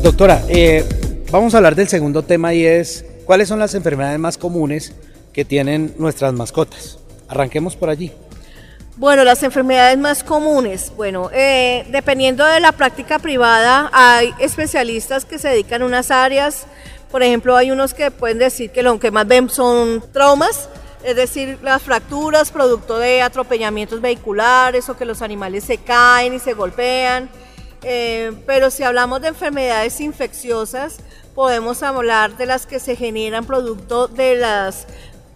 Doctora, 0.02 0.42
eh, 0.48 0.84
vamos 1.30 1.54
a 1.54 1.58
hablar 1.58 1.76
del 1.76 1.86
segundo 1.86 2.24
tema 2.24 2.52
y 2.52 2.66
es 2.66 3.04
cuáles 3.26 3.46
son 3.46 3.60
las 3.60 3.76
enfermedades 3.76 4.18
más 4.18 4.36
comunes 4.36 4.92
que 5.32 5.44
tienen 5.44 5.94
nuestras 5.98 6.32
mascotas. 6.32 6.98
Arranquemos 7.28 7.76
por 7.76 7.90
allí. 7.90 8.12
Bueno, 8.96 9.24
las 9.24 9.42
enfermedades 9.42 9.96
más 9.96 10.22
comunes, 10.22 10.92
bueno, 10.96 11.30
eh, 11.32 11.86
dependiendo 11.90 12.44
de 12.44 12.60
la 12.60 12.72
práctica 12.72 13.18
privada, 13.18 13.88
hay 13.94 14.34
especialistas 14.38 15.24
que 15.24 15.38
se 15.38 15.48
dedican 15.48 15.80
a 15.82 15.86
unas 15.86 16.10
áreas, 16.10 16.66
por 17.10 17.22
ejemplo, 17.22 17.56
hay 17.56 17.70
unos 17.70 17.94
que 17.94 18.10
pueden 18.10 18.38
decir 18.38 18.70
que 18.70 18.82
lo 18.82 19.00
que 19.00 19.10
más 19.10 19.26
ven 19.26 19.48
son 19.48 20.04
traumas, 20.12 20.68
es 21.02 21.16
decir, 21.16 21.58
las 21.62 21.82
fracturas 21.82 22.50
producto 22.50 22.98
de 22.98 23.22
atropellamientos 23.22 24.00
vehiculares 24.00 24.88
o 24.88 24.96
que 24.96 25.04
los 25.04 25.22
animales 25.22 25.64
se 25.64 25.78
caen 25.78 26.34
y 26.34 26.38
se 26.38 26.52
golpean. 26.52 27.30
Eh, 27.82 28.32
pero 28.46 28.70
si 28.70 28.82
hablamos 28.82 29.22
de 29.22 29.28
enfermedades 29.28 30.00
infecciosas, 30.00 30.98
podemos 31.34 31.82
hablar 31.82 32.36
de 32.36 32.46
las 32.46 32.66
que 32.66 32.78
se 32.78 32.96
generan 32.96 33.46
producto 33.46 34.08
de 34.08 34.36
las 34.36 34.86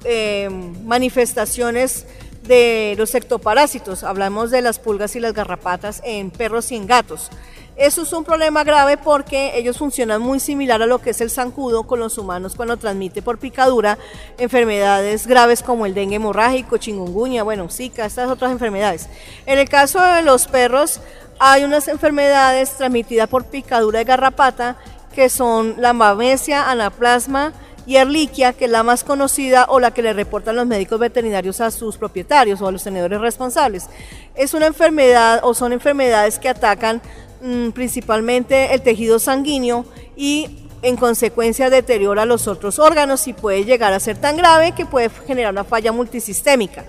eh, 0.04 0.48
manifestaciones 0.84 2.06
de 2.46 2.94
los 2.98 3.14
ectoparásitos, 3.14 4.04
hablamos 4.04 4.50
de 4.50 4.62
las 4.62 4.78
pulgas 4.78 5.16
y 5.16 5.20
las 5.20 5.32
garrapatas 5.32 6.02
en 6.04 6.30
perros 6.30 6.70
y 6.72 6.76
en 6.76 6.86
gatos. 6.86 7.30
Eso 7.76 8.02
es 8.02 8.12
un 8.12 8.22
problema 8.22 8.62
grave 8.62 8.96
porque 8.96 9.58
ellos 9.58 9.78
funcionan 9.78 10.20
muy 10.20 10.38
similar 10.38 10.80
a 10.80 10.86
lo 10.86 11.00
que 11.00 11.10
es 11.10 11.20
el 11.20 11.28
zancudo 11.28 11.82
con 11.82 11.98
los 11.98 12.18
humanos 12.18 12.54
cuando 12.54 12.76
transmite 12.76 13.20
por 13.20 13.38
picadura 13.38 13.98
enfermedades 14.38 15.26
graves 15.26 15.60
como 15.60 15.84
el 15.84 15.92
dengue 15.92 16.16
hemorrágico, 16.16 16.76
chingunguña, 16.76 17.42
bueno, 17.42 17.68
zika, 17.68 18.06
estas 18.06 18.30
otras 18.30 18.52
enfermedades. 18.52 19.08
En 19.46 19.58
el 19.58 19.68
caso 19.68 20.00
de 20.00 20.22
los 20.22 20.46
perros 20.46 21.00
hay 21.40 21.64
unas 21.64 21.88
enfermedades 21.88 22.76
transmitidas 22.76 23.28
por 23.28 23.44
picadura 23.46 23.98
de 23.98 24.04
garrapata 24.04 24.76
que 25.12 25.28
son 25.28 25.74
la 25.78 25.92
mamesia, 25.92 26.70
anaplasma, 26.70 27.52
y 27.86 27.96
Erliquia, 27.96 28.52
que 28.52 28.64
es 28.66 28.70
la 28.70 28.82
más 28.82 29.04
conocida 29.04 29.66
o 29.68 29.80
la 29.80 29.92
que 29.92 30.02
le 30.02 30.12
reportan 30.12 30.56
los 30.56 30.66
médicos 30.66 30.98
veterinarios 30.98 31.60
a 31.60 31.70
sus 31.70 31.96
propietarios 31.96 32.60
o 32.60 32.68
a 32.68 32.72
los 32.72 32.84
tenedores 32.84 33.20
responsables. 33.20 33.86
Es 34.34 34.54
una 34.54 34.66
enfermedad 34.66 35.40
o 35.42 35.54
son 35.54 35.72
enfermedades 35.72 36.38
que 36.38 36.48
atacan 36.48 37.02
mm, 37.42 37.70
principalmente 37.70 38.74
el 38.74 38.82
tejido 38.82 39.18
sanguíneo 39.18 39.84
y 40.16 40.64
en 40.82 40.96
consecuencia 40.96 41.70
deteriora 41.70 42.26
los 42.26 42.46
otros 42.46 42.78
órganos 42.78 43.26
y 43.26 43.32
puede 43.32 43.64
llegar 43.64 43.92
a 43.92 44.00
ser 44.00 44.18
tan 44.18 44.36
grave 44.36 44.72
que 44.72 44.84
puede 44.84 45.08
generar 45.26 45.52
una 45.52 45.64
falla 45.64 45.92
multisistémica. 45.92 46.84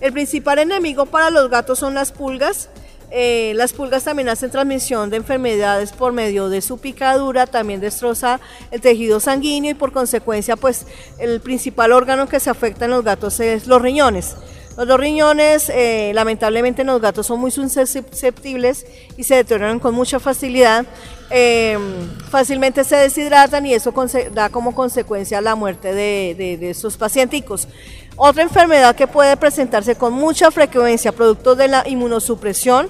El 0.00 0.12
principal 0.12 0.58
enemigo 0.58 1.06
para 1.06 1.30
los 1.30 1.50
gatos 1.50 1.78
son 1.78 1.94
las 1.94 2.12
pulgas, 2.12 2.68
eh, 3.10 3.52
las 3.56 3.72
pulgas 3.72 4.04
también 4.04 4.28
hacen 4.28 4.50
transmisión 4.50 5.10
de 5.10 5.16
enfermedades 5.16 5.92
por 5.92 6.12
medio 6.12 6.48
de 6.48 6.60
su 6.60 6.78
picadura, 6.78 7.46
también 7.46 7.80
destroza 7.80 8.40
el 8.70 8.80
tejido 8.80 9.20
sanguíneo 9.20 9.72
y 9.72 9.74
por 9.74 9.92
consecuencia 9.92 10.56
pues 10.56 10.86
el 11.18 11.40
principal 11.40 11.92
órgano 11.92 12.28
que 12.28 12.40
se 12.40 12.50
afecta 12.50 12.84
en 12.84 12.92
los 12.92 13.04
gatos 13.04 13.40
es 13.40 13.66
los 13.66 13.82
riñones. 13.82 14.36
Los 14.76 14.98
riñones, 14.98 15.68
eh, 15.68 16.12
lamentablemente 16.14 16.82
en 16.82 16.86
los 16.86 17.02
gatos 17.02 17.26
son 17.26 17.40
muy 17.40 17.50
susceptibles 17.50 18.86
y 19.16 19.24
se 19.24 19.34
deterioran 19.34 19.78
con 19.78 19.94
mucha 19.94 20.20
facilidad. 20.20 20.86
Eh, 21.30 21.78
fácilmente 22.30 22.84
se 22.84 22.96
deshidratan 22.96 23.66
y 23.66 23.74
eso 23.74 23.92
da 24.32 24.48
como 24.48 24.74
consecuencia 24.74 25.40
la 25.40 25.54
muerte 25.54 25.92
de, 25.92 26.34
de, 26.38 26.56
de 26.56 26.70
estos 26.70 26.96
pacienticos. 26.96 27.68
Otra 28.16 28.42
enfermedad 28.42 28.94
que 28.94 29.06
puede 29.06 29.36
presentarse 29.36 29.94
con 29.94 30.12
mucha 30.12 30.50
frecuencia 30.50 31.12
producto 31.12 31.54
de 31.54 31.68
la 31.68 31.88
inmunosupresión 31.88 32.88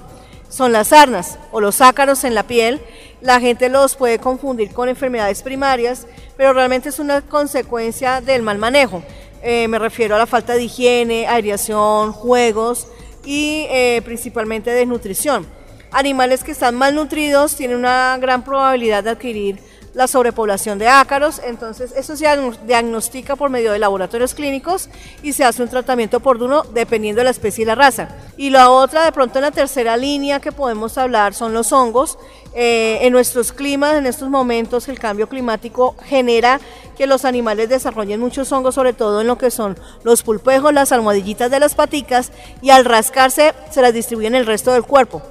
son 0.49 0.73
las 0.73 0.89
sarnas 0.89 1.39
o 1.53 1.61
los 1.61 1.81
ácaros 1.81 2.25
en 2.25 2.35
la 2.35 2.43
piel. 2.43 2.81
La 3.21 3.41
gente 3.41 3.69
los 3.69 3.97
puede 3.97 4.19
confundir 4.19 4.73
con 4.73 4.89
enfermedades 4.89 5.43
primarias, 5.43 6.07
pero 6.37 6.53
realmente 6.53 6.89
es 6.89 6.99
una 6.99 7.23
consecuencia 7.23 8.21
del 8.21 8.43
mal 8.43 8.59
manejo. 8.59 9.03
Eh, 9.43 9.69
me 9.69 9.79
refiero 9.79 10.17
a 10.17 10.19
la 10.19 10.27
falta 10.27 10.55
de 10.55 10.65
higiene, 10.65 11.27
aireación, 11.27 12.13
juegos 12.13 12.89
y 13.25 13.67
eh, 13.71 14.03
principalmente 14.05 14.71
desnutrición. 14.71 15.47
Animales 15.93 16.45
que 16.45 16.53
están 16.53 16.75
malnutridos 16.75 17.57
tienen 17.57 17.77
una 17.77 18.17
gran 18.21 18.45
probabilidad 18.45 19.05
de 19.05 19.11
adquirir 19.11 19.59
la 19.95 20.07
sobrepoblación 20.07 20.79
de 20.79 20.89
ácaros, 20.89 21.41
entonces 21.45 21.93
eso 21.97 22.17
se 22.17 22.27
diagnostica 22.67 23.37
por 23.37 23.51
medio 23.51 23.73
de 23.73 23.79
laboratorios 23.79 24.35
clínicos 24.35 24.89
y 25.23 25.33
se 25.33 25.45
hace 25.45 25.63
un 25.63 25.69
tratamiento 25.69 26.19
oportuno 26.19 26.63
dependiendo 26.73 27.21
de 27.21 27.25
la 27.25 27.31
especie 27.31 27.63
y 27.63 27.67
la 27.67 27.75
raza. 27.75 28.09
Y 28.37 28.51
la 28.51 28.71
otra, 28.71 29.05
de 29.05 29.13
pronto 29.13 29.39
en 29.39 29.45
la 29.45 29.51
tercera 29.51 29.97
línea 29.97 30.41
que 30.41 30.53
podemos 30.53 30.97
hablar 30.99 31.35
son 31.35 31.53
los 31.53 31.73
hongos. 31.73 32.19
Eh, 32.53 32.99
en 33.03 33.13
nuestros 33.13 33.53
climas, 33.53 33.95
en 33.95 34.07
estos 34.07 34.29
momentos, 34.29 34.89
el 34.89 34.99
cambio 34.99 35.29
climático 35.29 35.95
genera 36.05 36.61
que 36.97 37.07
los 37.07 37.25
animales 37.25 37.69
desarrollen 37.69 38.19
muchos 38.19 38.51
hongos, 38.51 38.75
sobre 38.75 38.93
todo 38.93 39.21
en 39.21 39.29
lo 39.29 39.39
que 39.39 39.51
son 39.51 39.79
los 40.03 40.23
pulpejos, 40.23 40.73
las 40.73 40.91
almohadillitas 40.91 41.51
de 41.51 41.61
las 41.61 41.75
paticas, 41.75 42.33
y 42.61 42.71
al 42.71 42.85
rascarse 42.85 43.55
se 43.71 43.83
las 43.83 43.95
distribuyen 43.95 44.35
en 44.35 44.41
el 44.41 44.47
resto 44.47 44.73
del 44.73 44.83
cuerpo 44.83 45.23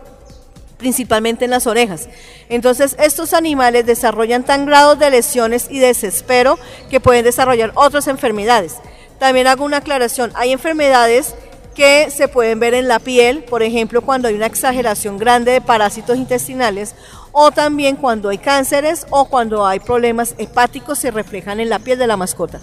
principalmente 0.80 1.46
en 1.46 1.52
las 1.52 1.68
orejas. 1.68 2.10
Entonces, 2.48 2.96
estos 3.00 3.34
animales 3.34 3.86
desarrollan 3.86 4.44
tan 4.44 4.66
grados 4.66 4.98
de 4.98 5.12
lesiones 5.12 5.68
y 5.70 5.78
desespero 5.78 6.58
que 6.90 7.00
pueden 7.00 7.26
desarrollar 7.26 7.72
otras 7.76 8.08
enfermedades. 8.08 8.78
También 9.20 9.46
hago 9.46 9.66
una 9.66 9.78
aclaración, 9.78 10.32
hay 10.34 10.54
enfermedades 10.54 11.36
que 11.76 12.10
se 12.10 12.28
pueden 12.28 12.60
ver 12.60 12.74
en 12.74 12.88
la 12.88 13.00
piel, 13.00 13.44
por 13.44 13.62
ejemplo, 13.62 14.02
cuando 14.02 14.28
hay 14.28 14.34
una 14.34 14.48
exageración 14.48 15.18
grande 15.18 15.52
de 15.52 15.62
parásitos 15.62 16.18
intestinales 16.18 16.96
o 17.32 17.52
también 17.52 17.96
cuando 17.96 18.30
hay 18.30 18.38
cánceres 18.38 19.06
o 19.12 19.26
cuando 19.26 19.68
hay 19.68 19.80
problemas 19.80 20.34
hepáticos 20.38 20.98
se 20.98 21.12
reflejan 21.12 21.60
en 21.60 21.70
la 21.70 21.80
piel 21.80 22.00
de 22.00 22.08
la 22.08 22.18
mascota. 22.18 22.60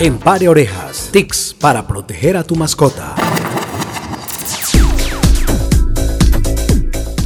En 0.00 0.18
Pare 0.18 0.48
Orejas, 0.48 1.10
tics 1.12 1.54
para 1.58 1.86
proteger 1.86 2.36
a 2.36 2.42
tu 2.42 2.56
mascota. 2.56 3.14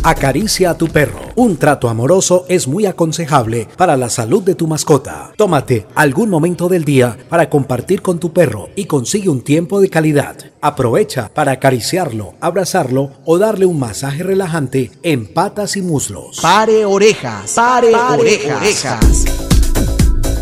Acaricia 0.02 0.70
a 0.70 0.78
tu 0.78 0.86
perro. 0.86 1.20
Un 1.34 1.56
trato 1.56 1.88
amoroso 1.88 2.46
es 2.48 2.68
muy 2.68 2.86
aconsejable 2.86 3.68
para 3.76 3.96
la 3.96 4.08
salud 4.08 4.42
de 4.42 4.54
tu 4.54 4.66
mascota. 4.66 5.32
Tómate 5.36 5.86
algún 5.94 6.30
momento 6.30 6.68
del 6.68 6.84
día 6.84 7.16
para 7.28 7.50
compartir 7.50 8.00
con 8.00 8.18
tu 8.18 8.32
perro 8.32 8.68
y 8.76 8.84
consigue 8.84 9.28
un 9.28 9.42
tiempo 9.42 9.80
de 9.80 9.90
calidad. 9.90 10.36
Aprovecha 10.60 11.30
para 11.34 11.52
acariciarlo, 11.52 12.34
abrazarlo 12.40 13.10
o 13.24 13.38
darle 13.38 13.66
un 13.66 13.78
masaje 13.78 14.22
relajante 14.22 14.92
en 15.02 15.26
patas 15.26 15.76
y 15.76 15.82
muslos. 15.82 16.38
Pare 16.40 16.84
orejas, 16.84 17.52
pare, 17.54 17.94
orejas. 17.94 19.37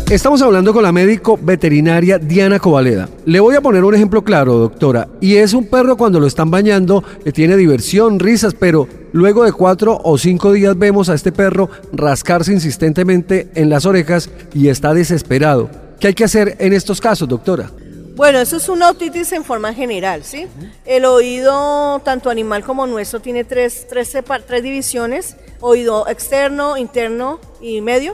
Estamos 0.09 0.41
hablando 0.41 0.71
con 0.71 0.83
la 0.83 0.93
médico 0.93 1.37
veterinaria 1.41 2.17
Diana 2.17 2.59
Covaleda. 2.59 3.09
Le 3.25 3.41
voy 3.41 3.55
a 3.55 3.61
poner 3.61 3.83
un 3.83 3.93
ejemplo 3.93 4.23
claro, 4.23 4.53
doctora. 4.53 5.09
Y 5.19 5.35
es 5.35 5.53
un 5.53 5.65
perro 5.65 5.97
cuando 5.97 6.21
lo 6.21 6.27
están 6.27 6.49
bañando, 6.49 7.03
que 7.25 7.33
tiene 7.33 7.57
diversión, 7.57 8.17
risas, 8.17 8.53
pero 8.53 8.87
luego 9.11 9.43
de 9.43 9.51
cuatro 9.51 9.99
o 10.01 10.17
cinco 10.17 10.53
días 10.53 10.79
vemos 10.79 11.09
a 11.09 11.13
este 11.13 11.33
perro 11.33 11.69
rascarse 11.91 12.53
insistentemente 12.53 13.49
en 13.55 13.69
las 13.69 13.85
orejas 13.85 14.29
y 14.53 14.69
está 14.69 14.93
desesperado. 14.93 15.69
¿Qué 15.99 16.07
hay 16.07 16.13
que 16.13 16.23
hacer 16.23 16.55
en 16.59 16.71
estos 16.71 17.01
casos, 17.01 17.27
doctora? 17.27 17.69
Bueno, 18.15 18.39
eso 18.39 18.55
es 18.55 18.69
una 18.69 18.89
otitis 18.89 19.33
en 19.33 19.43
forma 19.43 19.73
general, 19.73 20.23
¿sí? 20.23 20.47
El 20.85 21.03
oído, 21.03 21.99
tanto 22.05 22.29
animal 22.29 22.63
como 22.63 22.87
nuestro, 22.87 23.19
tiene 23.19 23.43
tres, 23.43 23.85
tres, 23.89 24.17
tres 24.47 24.63
divisiones, 24.63 25.35
oído 25.59 26.07
externo, 26.07 26.77
interno 26.77 27.41
y 27.59 27.81
medio. 27.81 28.13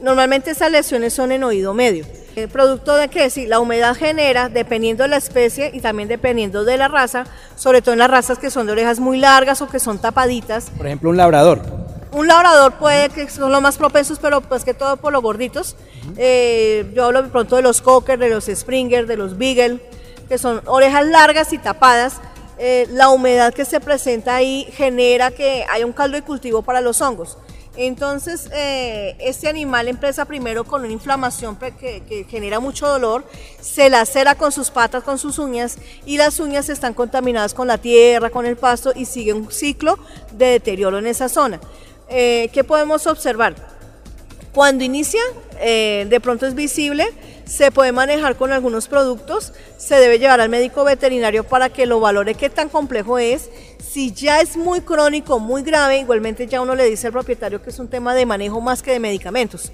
Normalmente 0.00 0.50
esas 0.50 0.70
lesiones 0.70 1.14
son 1.14 1.32
en 1.32 1.42
oído 1.44 1.72
medio. 1.72 2.04
¿El 2.36 2.50
producto 2.50 2.96
de 2.96 3.08
qué? 3.08 3.30
Sí, 3.30 3.46
la 3.46 3.60
humedad 3.60 3.96
genera, 3.96 4.50
dependiendo 4.50 5.04
de 5.04 5.08
la 5.08 5.16
especie 5.16 5.70
y 5.72 5.80
también 5.80 6.06
dependiendo 6.06 6.64
de 6.64 6.76
la 6.76 6.86
raza, 6.86 7.24
sobre 7.56 7.80
todo 7.80 7.94
en 7.94 8.00
las 8.00 8.10
razas 8.10 8.38
que 8.38 8.50
son 8.50 8.66
de 8.66 8.72
orejas 8.72 9.00
muy 9.00 9.18
largas 9.18 9.62
o 9.62 9.68
que 9.68 9.78
son 9.78 9.98
tapaditas. 9.98 10.70
Por 10.76 10.86
ejemplo, 10.86 11.08
un 11.08 11.16
labrador. 11.16 11.62
Un 12.12 12.26
labrador 12.26 12.74
puede 12.74 13.08
que 13.08 13.28
son 13.30 13.50
los 13.50 13.62
más 13.62 13.78
propensos, 13.78 14.18
pero 14.18 14.42
pues 14.42 14.64
que 14.64 14.74
todo 14.74 14.98
por 14.98 15.14
los 15.14 15.22
gorditos. 15.22 15.76
Eh, 16.18 16.90
yo 16.94 17.06
hablo 17.06 17.22
de 17.22 17.30
pronto 17.30 17.56
de 17.56 17.62
los 17.62 17.80
cocker, 17.80 18.18
de 18.18 18.28
los 18.28 18.44
springer, 18.46 19.06
de 19.06 19.16
los 19.16 19.38
beagle, 19.38 19.80
que 20.28 20.36
son 20.36 20.60
orejas 20.66 21.06
largas 21.06 21.54
y 21.54 21.58
tapadas. 21.58 22.16
Eh, 22.58 22.86
la 22.90 23.08
humedad 23.08 23.52
que 23.52 23.64
se 23.64 23.80
presenta 23.80 24.34
ahí 24.34 24.68
genera 24.72 25.30
que 25.30 25.64
haya 25.70 25.86
un 25.86 25.92
caldo 25.92 26.16
de 26.16 26.22
cultivo 26.22 26.62
para 26.62 26.82
los 26.82 27.00
hongos. 27.00 27.38
Entonces, 27.76 28.48
eh, 28.52 29.16
este 29.20 29.48
animal 29.48 29.88
empieza 29.88 30.24
primero 30.24 30.64
con 30.64 30.82
una 30.82 30.92
inflamación 30.92 31.56
que, 31.56 32.26
genera 32.28 32.58
mucho 32.58 32.88
dolor, 32.88 33.24
se 33.60 33.90
lacera 33.90 34.34
con 34.34 34.50
sus 34.50 34.70
patas, 34.70 35.02
con 35.04 35.18
sus 35.18 35.38
uñas, 35.38 35.76
y 36.06 36.16
las 36.16 36.40
uñas 36.40 36.68
están 36.68 36.94
contaminadas 36.94 37.52
con 37.52 37.68
la 37.68 37.78
tierra, 37.78 38.30
con 38.30 38.46
el 38.46 38.56
pasto, 38.56 38.92
y 38.94 39.04
sigue 39.04 39.34
un 39.34 39.50
ciclo 39.52 39.98
de 40.32 40.46
deterioro 40.46 40.98
en 40.98 41.06
esa 41.06 41.28
zona. 41.28 41.60
Eh, 42.08 42.50
¿Qué 42.52 42.64
podemos 42.64 43.06
observar? 43.06 43.75
Cuando 44.56 44.84
inicia, 44.84 45.20
eh, 45.60 46.06
de 46.08 46.18
pronto 46.18 46.46
es 46.46 46.54
visible, 46.54 47.04
se 47.44 47.70
puede 47.70 47.92
manejar 47.92 48.36
con 48.36 48.52
algunos 48.52 48.88
productos, 48.88 49.52
se 49.76 49.96
debe 49.96 50.18
llevar 50.18 50.40
al 50.40 50.48
médico 50.48 50.82
veterinario 50.82 51.44
para 51.44 51.68
que 51.68 51.84
lo 51.84 52.00
valore 52.00 52.34
qué 52.36 52.48
tan 52.48 52.70
complejo 52.70 53.18
es 53.18 53.50
si 53.86 54.14
ya 54.14 54.40
es 54.40 54.56
muy 54.56 54.80
crónico, 54.80 55.38
muy 55.40 55.62
grave, 55.62 55.98
igualmente 55.98 56.46
ya 56.46 56.62
uno 56.62 56.74
le 56.74 56.88
dice 56.88 57.08
al 57.08 57.12
propietario 57.12 57.62
que 57.62 57.68
es 57.68 57.78
un 57.78 57.88
tema 57.88 58.14
de 58.14 58.24
manejo 58.24 58.62
más 58.62 58.82
que 58.82 58.92
de 58.92 58.98
medicamentos. 58.98 59.72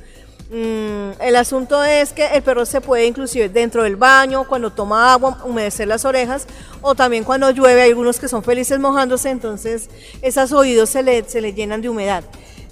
Mm, 0.50 1.12
el 1.20 1.36
asunto 1.36 1.84
es 1.84 2.12
que 2.12 2.26
el 2.26 2.42
perro 2.42 2.66
se 2.66 2.80
puede 2.80 3.06
inclusive 3.06 3.48
dentro 3.48 3.84
del 3.84 3.94
baño, 3.94 4.48
cuando 4.48 4.72
toma 4.72 5.12
agua, 5.12 5.38
humedecer 5.44 5.86
las 5.86 6.04
orejas 6.04 6.48
o 6.80 6.96
también 6.96 7.22
cuando 7.22 7.48
llueve, 7.52 7.82
hay 7.82 7.90
algunos 7.90 8.18
que 8.18 8.26
son 8.26 8.42
felices 8.42 8.80
mojándose, 8.80 9.30
entonces 9.30 9.88
esos 10.22 10.50
oídos 10.50 10.90
se 10.90 11.04
le, 11.04 11.22
se 11.22 11.40
le 11.40 11.52
llenan 11.52 11.82
de 11.82 11.88
humedad. 11.88 12.24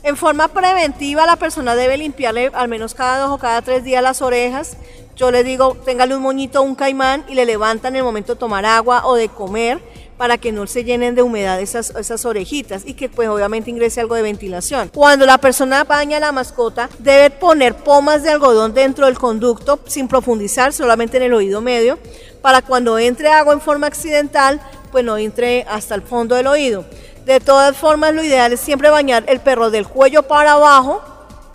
En 0.03 0.17
forma 0.17 0.49
preventiva 0.49 1.27
la 1.27 1.37
persona 1.37 1.75
debe 1.75 1.99
limpiarle 1.99 2.51
al 2.55 2.69
menos 2.69 2.95
cada 2.95 3.19
dos 3.19 3.33
o 3.33 3.39
cada 3.39 3.61
tres 3.61 3.85
días 3.85 4.03
las 4.03 4.23
orejas. 4.23 4.77
Yo 5.15 5.31
le 5.31 5.45
digo, 5.45 5.77
téngale 5.85 6.17
un 6.17 6.23
moñito, 6.23 6.63
un 6.63 6.75
caimán 6.75 7.25
y 7.29 7.35
le 7.35 7.45
levantan 7.45 7.93
en 7.95 7.99
el 7.99 8.05
momento 8.05 8.33
de 8.33 8.41
tomar 8.41 8.65
agua 8.65 9.07
o 9.07 9.15
de 9.15 9.29
comer 9.29 9.79
para 10.17 10.39
que 10.39 10.53
no 10.53 10.67
se 10.67 10.85
llenen 10.85 11.15
de 11.15 11.23
humedad 11.23 11.61
esas, 11.61 11.91
esas 11.91 12.25
orejitas 12.25 12.83
y 12.87 12.95
que 12.95 13.11
pues 13.11 13.29
obviamente 13.29 13.71
ingrese 13.71 14.01
algo 14.01 14.15
de 14.15 14.23
ventilación. 14.23 14.91
Cuando 14.95 15.27
la 15.27 15.37
persona 15.37 15.85
baña 15.85 16.17
a 16.17 16.21
la 16.21 16.33
mascota 16.33 16.89
debe 16.99 17.29
poner 17.29 17.75
pomas 17.75 18.23
de 18.23 18.31
algodón 18.31 18.73
dentro 18.73 19.05
del 19.05 19.19
conducto 19.19 19.81
sin 19.87 20.09
profundizar, 20.09 20.73
solamente 20.73 21.19
en 21.19 21.25
el 21.25 21.35
oído 21.35 21.61
medio, 21.61 21.99
para 22.41 22.63
cuando 22.63 22.99
entre 22.99 23.29
agua 23.29 23.53
en 23.53 23.61
forma 23.61 23.87
accidental 23.87 24.61
pues 24.91 25.05
no 25.05 25.19
entre 25.19 25.63
hasta 25.69 25.95
el 25.95 26.03
fondo 26.03 26.35
del 26.35 26.47
oído. 26.47 26.85
De 27.25 27.41
todas 27.41 27.77
formas 27.77 28.15
lo 28.15 28.25
ideal 28.25 28.53
es 28.53 28.61
siempre 28.61 28.91
bañar 28.91 29.25
el 29.29 29.41
perro 29.41 29.71
del 29.71 29.87
cuello 29.87 30.23
para 30.23 30.53
abajo 30.53 31.03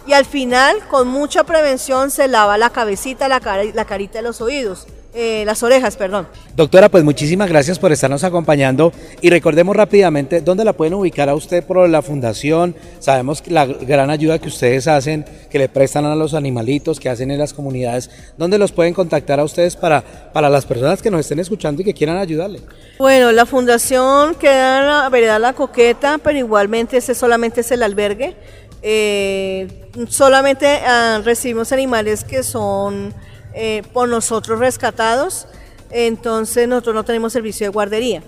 y 0.06 0.14
al 0.14 0.26
final 0.26 0.88
con 0.88 1.08
mucha 1.08 1.44
prevención 1.44 2.12
se 2.12 2.28
lava 2.28 2.58
la 2.58 2.70
cabecita, 2.70 3.28
la, 3.28 3.40
cara, 3.40 3.64
la 3.74 3.86
carita 3.86 4.20
de 4.20 4.24
los 4.24 4.42
oídos. 4.42 4.88
Eh, 5.18 5.46
las 5.46 5.64
orejas, 5.64 5.96
perdón. 5.96 6.28
Doctora, 6.58 6.90
pues 6.90 7.06
muchísimas 7.06 7.48
gracias 7.48 7.80
por 7.80 7.90
estarnos 7.94 8.26
acompañando 8.26 8.92
y 9.22 9.30
recordemos 9.30 9.74
rápidamente 9.74 10.42
dónde 10.42 10.66
la 10.66 10.74
pueden 10.74 10.94
ubicar 10.94 11.30
a 11.30 11.36
usted 11.36 11.64
por 11.64 11.88
la 11.88 12.02
fundación. 12.02 12.76
Sabemos 13.00 13.42
la 13.48 13.66
gran 13.66 14.10
ayuda 14.10 14.40
que 14.40 14.50
ustedes 14.50 14.90
hacen, 14.90 15.24
que 15.50 15.58
le 15.58 15.70
prestan 15.70 16.04
a 16.04 16.16
los 16.16 16.34
animalitos, 16.34 17.00
que 17.00 17.08
hacen 17.08 17.32
en 17.32 17.40
las 17.40 17.54
comunidades. 17.54 18.10
¿Dónde 18.38 18.58
los 18.58 18.74
pueden 18.74 18.94
contactar 18.94 19.40
a 19.40 19.46
ustedes 19.46 19.78
para, 19.78 20.02
para 20.34 20.50
las 20.50 20.66
personas 20.66 21.02
que 21.02 21.10
nos 21.10 21.22
estén 21.22 21.40
escuchando 21.40 21.82
y 21.82 21.86
que 21.86 21.94
quieran 21.94 22.18
ayudarle? 22.18 22.60
Bueno, 23.00 23.32
la 23.32 23.46
fundación 23.46 24.36
queda 24.36 24.82
en 24.82 24.88
la 24.88 25.10
vereda 25.10 25.40
La 25.40 25.54
Coqueta, 25.54 26.18
pero 26.22 26.38
igualmente 26.38 26.98
ese 26.98 27.16
solamente 27.16 27.62
es 27.62 27.72
el 27.72 27.84
albergue. 27.84 28.36
Eh, 28.82 29.90
solamente 30.10 30.68
ah, 30.86 31.22
recibimos 31.24 31.72
animales 31.72 32.26
que 32.26 32.44
son 32.44 33.14
eh, 33.56 33.82
por 33.94 34.10
nosotros 34.10 34.60
rescatados, 34.60 35.48
entonces 35.90 36.68
nosotros 36.68 36.94
no 36.94 37.06
tenemos 37.06 37.32
servicio 37.32 37.66
de 37.66 37.70
guardería. 37.70 38.22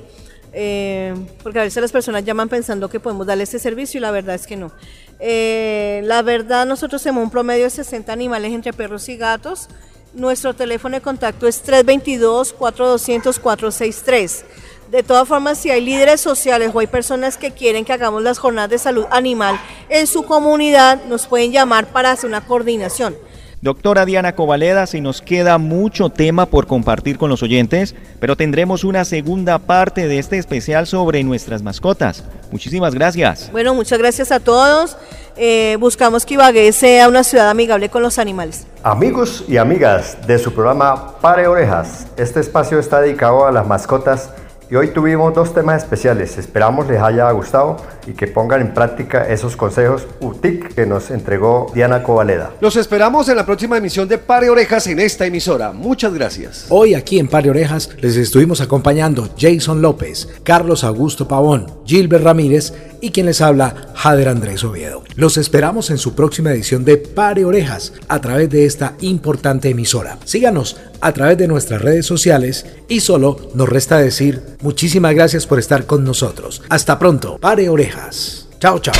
Eh, 0.53 1.13
porque 1.43 1.59
a 1.59 1.63
veces 1.63 1.81
las 1.81 1.91
personas 1.91 2.23
llaman 2.23 2.47
pensando 2.47 2.89
que 2.89 3.01
podemos 3.01 3.27
darle 3.27 3.43
este 3.43 3.59
servicio 3.59 3.97
y 3.97 4.01
la 4.01 4.11
verdad 4.11 4.35
es 4.35 4.47
que 4.47 4.55
no. 4.55 4.71
Eh, 5.19 5.99
la 6.05 6.21
verdad, 6.21 6.65
nosotros 6.65 7.03
tenemos 7.03 7.25
un 7.25 7.29
promedio 7.29 7.65
de 7.65 7.71
60 7.71 8.13
animales 8.13 8.53
entre 8.53 8.71
perros 8.71 9.09
y 9.09 9.17
gatos. 9.17 9.67
Nuestro 10.13 10.53
teléfono 10.53 10.95
de 10.95 11.01
contacto 11.01 11.45
es 11.45 11.61
322-4200-463. 11.65 14.45
De 14.89 15.03
todas 15.03 15.27
formas, 15.27 15.57
si 15.57 15.69
hay 15.69 15.81
líderes 15.81 16.21
sociales 16.21 16.71
o 16.73 16.79
hay 16.79 16.87
personas 16.87 17.37
que 17.37 17.51
quieren 17.51 17.83
que 17.83 17.91
hagamos 17.91 18.23
las 18.23 18.39
jornadas 18.39 18.69
de 18.69 18.77
salud 18.77 19.05
animal 19.11 19.59
en 19.89 20.07
su 20.07 20.23
comunidad, 20.23 21.03
nos 21.05 21.27
pueden 21.27 21.51
llamar 21.51 21.87
para 21.87 22.11
hacer 22.11 22.29
una 22.29 22.47
coordinación. 22.47 23.13
Doctora 23.59 24.05
Diana 24.05 24.35
Covaleda, 24.35 24.85
se 24.85 25.01
nos 25.01 25.19
queda 25.19 25.57
mucho 25.57 26.09
tema 26.09 26.45
por 26.45 26.67
compartir 26.67 27.17
con 27.17 27.31
los 27.31 27.41
oyentes, 27.41 27.95
pero 28.19 28.37
tendremos 28.37 28.83
una 28.83 29.03
segunda 29.03 29.57
parte 29.57 30.07
de 30.07 30.19
este 30.19 30.37
especial 30.37 30.85
sobre 30.85 31.23
nuestras 31.23 31.63
mascotas. 31.63 32.23
Muchísimas 32.51 32.93
gracias. 32.93 33.51
Bueno, 33.51 33.73
muchas 33.73 33.97
gracias 33.97 34.31
a 34.31 34.39
todos. 34.39 34.95
Eh, 35.37 35.75
buscamos 35.79 36.23
que 36.23 36.35
Ibagué 36.35 36.71
sea 36.71 37.07
una 37.07 37.23
ciudad 37.23 37.49
amigable 37.49 37.89
con 37.89 38.03
los 38.03 38.19
animales. 38.19 38.67
Amigos 38.83 39.43
y 39.47 39.57
amigas 39.57 40.19
de 40.27 40.37
su 40.37 40.53
programa 40.53 41.19
Pare 41.19 41.47
Orejas, 41.47 42.05
este 42.15 42.39
espacio 42.39 42.77
está 42.77 43.01
dedicado 43.01 43.47
a 43.47 43.51
las 43.51 43.65
mascotas 43.65 44.29
y 44.69 44.75
hoy 44.75 44.89
tuvimos 44.89 45.33
dos 45.33 45.55
temas 45.55 45.81
especiales. 45.81 46.37
Esperamos 46.37 46.87
les 46.87 47.01
haya 47.01 47.31
gustado 47.31 47.77
y 48.05 48.11
que 48.13 48.27
pongan 48.27 48.61
en 48.61 48.73
práctica 48.73 49.27
esos 49.27 49.55
consejos 49.55 50.05
UTIC 50.19 50.56
que 50.77 50.85
nos 50.85 51.09
entregó 51.09 51.71
Diana 51.73 52.03
Covaleda. 52.03 52.51
Los 52.61 52.75
esperamos 52.75 53.27
en 53.29 53.37
la 53.37 53.47
próxima 53.47 53.79
emisión 53.79 54.07
de 54.07 54.19
Pare 54.19 54.51
Orejas 54.51 54.85
en 54.85 54.99
esta 54.99 55.25
emisora. 55.25 55.71
Muchas 55.71 56.13
gracias. 56.13 56.67
Hoy 56.69 56.93
aquí 56.93 57.17
en 57.17 57.27
Pare 57.27 57.49
Orejas 57.49 57.89
les 57.99 58.15
estuvimos 58.15 58.61
acompañando 58.61 59.27
Jason 59.39 59.81
López, 59.81 60.29
Carlos 60.43 60.83
Augusto 60.83 61.27
Pavón, 61.27 61.65
Gilbert 61.83 62.23
Ramírez 62.23 62.73
y 63.01 63.09
quien 63.09 63.25
les 63.25 63.41
habla, 63.41 63.87
Jader 63.95 64.29
Andrés 64.29 64.63
Oviedo. 64.63 65.01
Los 65.15 65.37
esperamos 65.37 65.89
en 65.89 65.97
su 65.97 66.13
próxima 66.13 66.51
edición 66.51 66.85
de 66.85 66.97
Pare 66.97 67.43
Orejas 67.43 67.93
a 68.07 68.21
través 68.21 68.47
de 68.51 68.67
esta 68.67 68.93
importante 69.01 69.71
emisora. 69.71 70.19
Síganos 70.25 70.77
a 71.01 71.11
través 71.11 71.39
de 71.39 71.47
nuestras 71.47 71.81
redes 71.81 72.05
sociales 72.05 72.67
y 72.87 72.99
solo 72.99 73.49
nos 73.55 73.67
resta 73.67 73.97
decir 73.97 74.43
muchísimas 74.61 75.15
gracias 75.15 75.47
por 75.47 75.57
estar 75.57 75.87
con 75.87 76.03
nosotros. 76.03 76.61
Hasta 76.69 76.99
pronto, 76.99 77.39
Pare 77.39 77.67
Orejas. 77.67 78.47
Chao, 78.59 78.77
chao. 78.77 78.93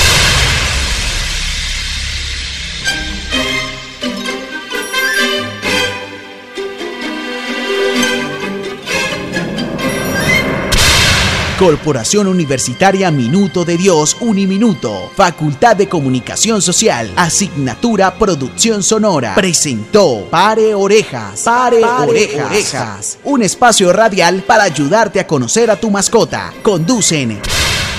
Corporación 11.58 12.28
Universitaria 12.28 13.10
Minuto 13.10 13.66
de 13.66 13.78
Dios 13.78 14.16
Uniminuto, 14.20 15.10
Facultad 15.16 15.76
de 15.76 15.90
Comunicación 15.90 16.62
Social, 16.62 17.12
Asignatura 17.16 18.14
Producción 18.14 18.84
Sonora, 18.84 19.34
presentó 19.34 20.28
Pare 20.30 20.76
Orejas, 20.76 21.42
Pare, 21.42 21.84
orejas, 21.84 23.18
un 23.24 23.42
espacio 23.42 23.92
radial 23.92 24.44
para 24.44 24.66
ayudarte 24.66 25.20
a 25.20 25.26
conocer 25.26 25.72
a 25.72 25.78
tu 25.78 25.90
mascota. 25.90 26.54
Conducen 26.62 27.40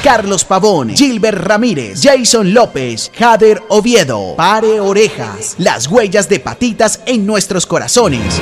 Carlos 0.05 0.45
Pavón, 0.45 0.91
Gilbert 0.91 1.43
Ramírez, 1.43 2.01
Jason 2.01 2.55
López, 2.55 3.11
Jader 3.19 3.61
Oviedo. 3.71 4.37
Pare 4.37 4.79
orejas, 4.79 5.57
las 5.59 5.89
huellas 5.89 6.29
de 6.29 6.39
patitas 6.39 7.01
en 7.07 7.27
nuestros 7.27 7.67
corazones. 7.67 8.41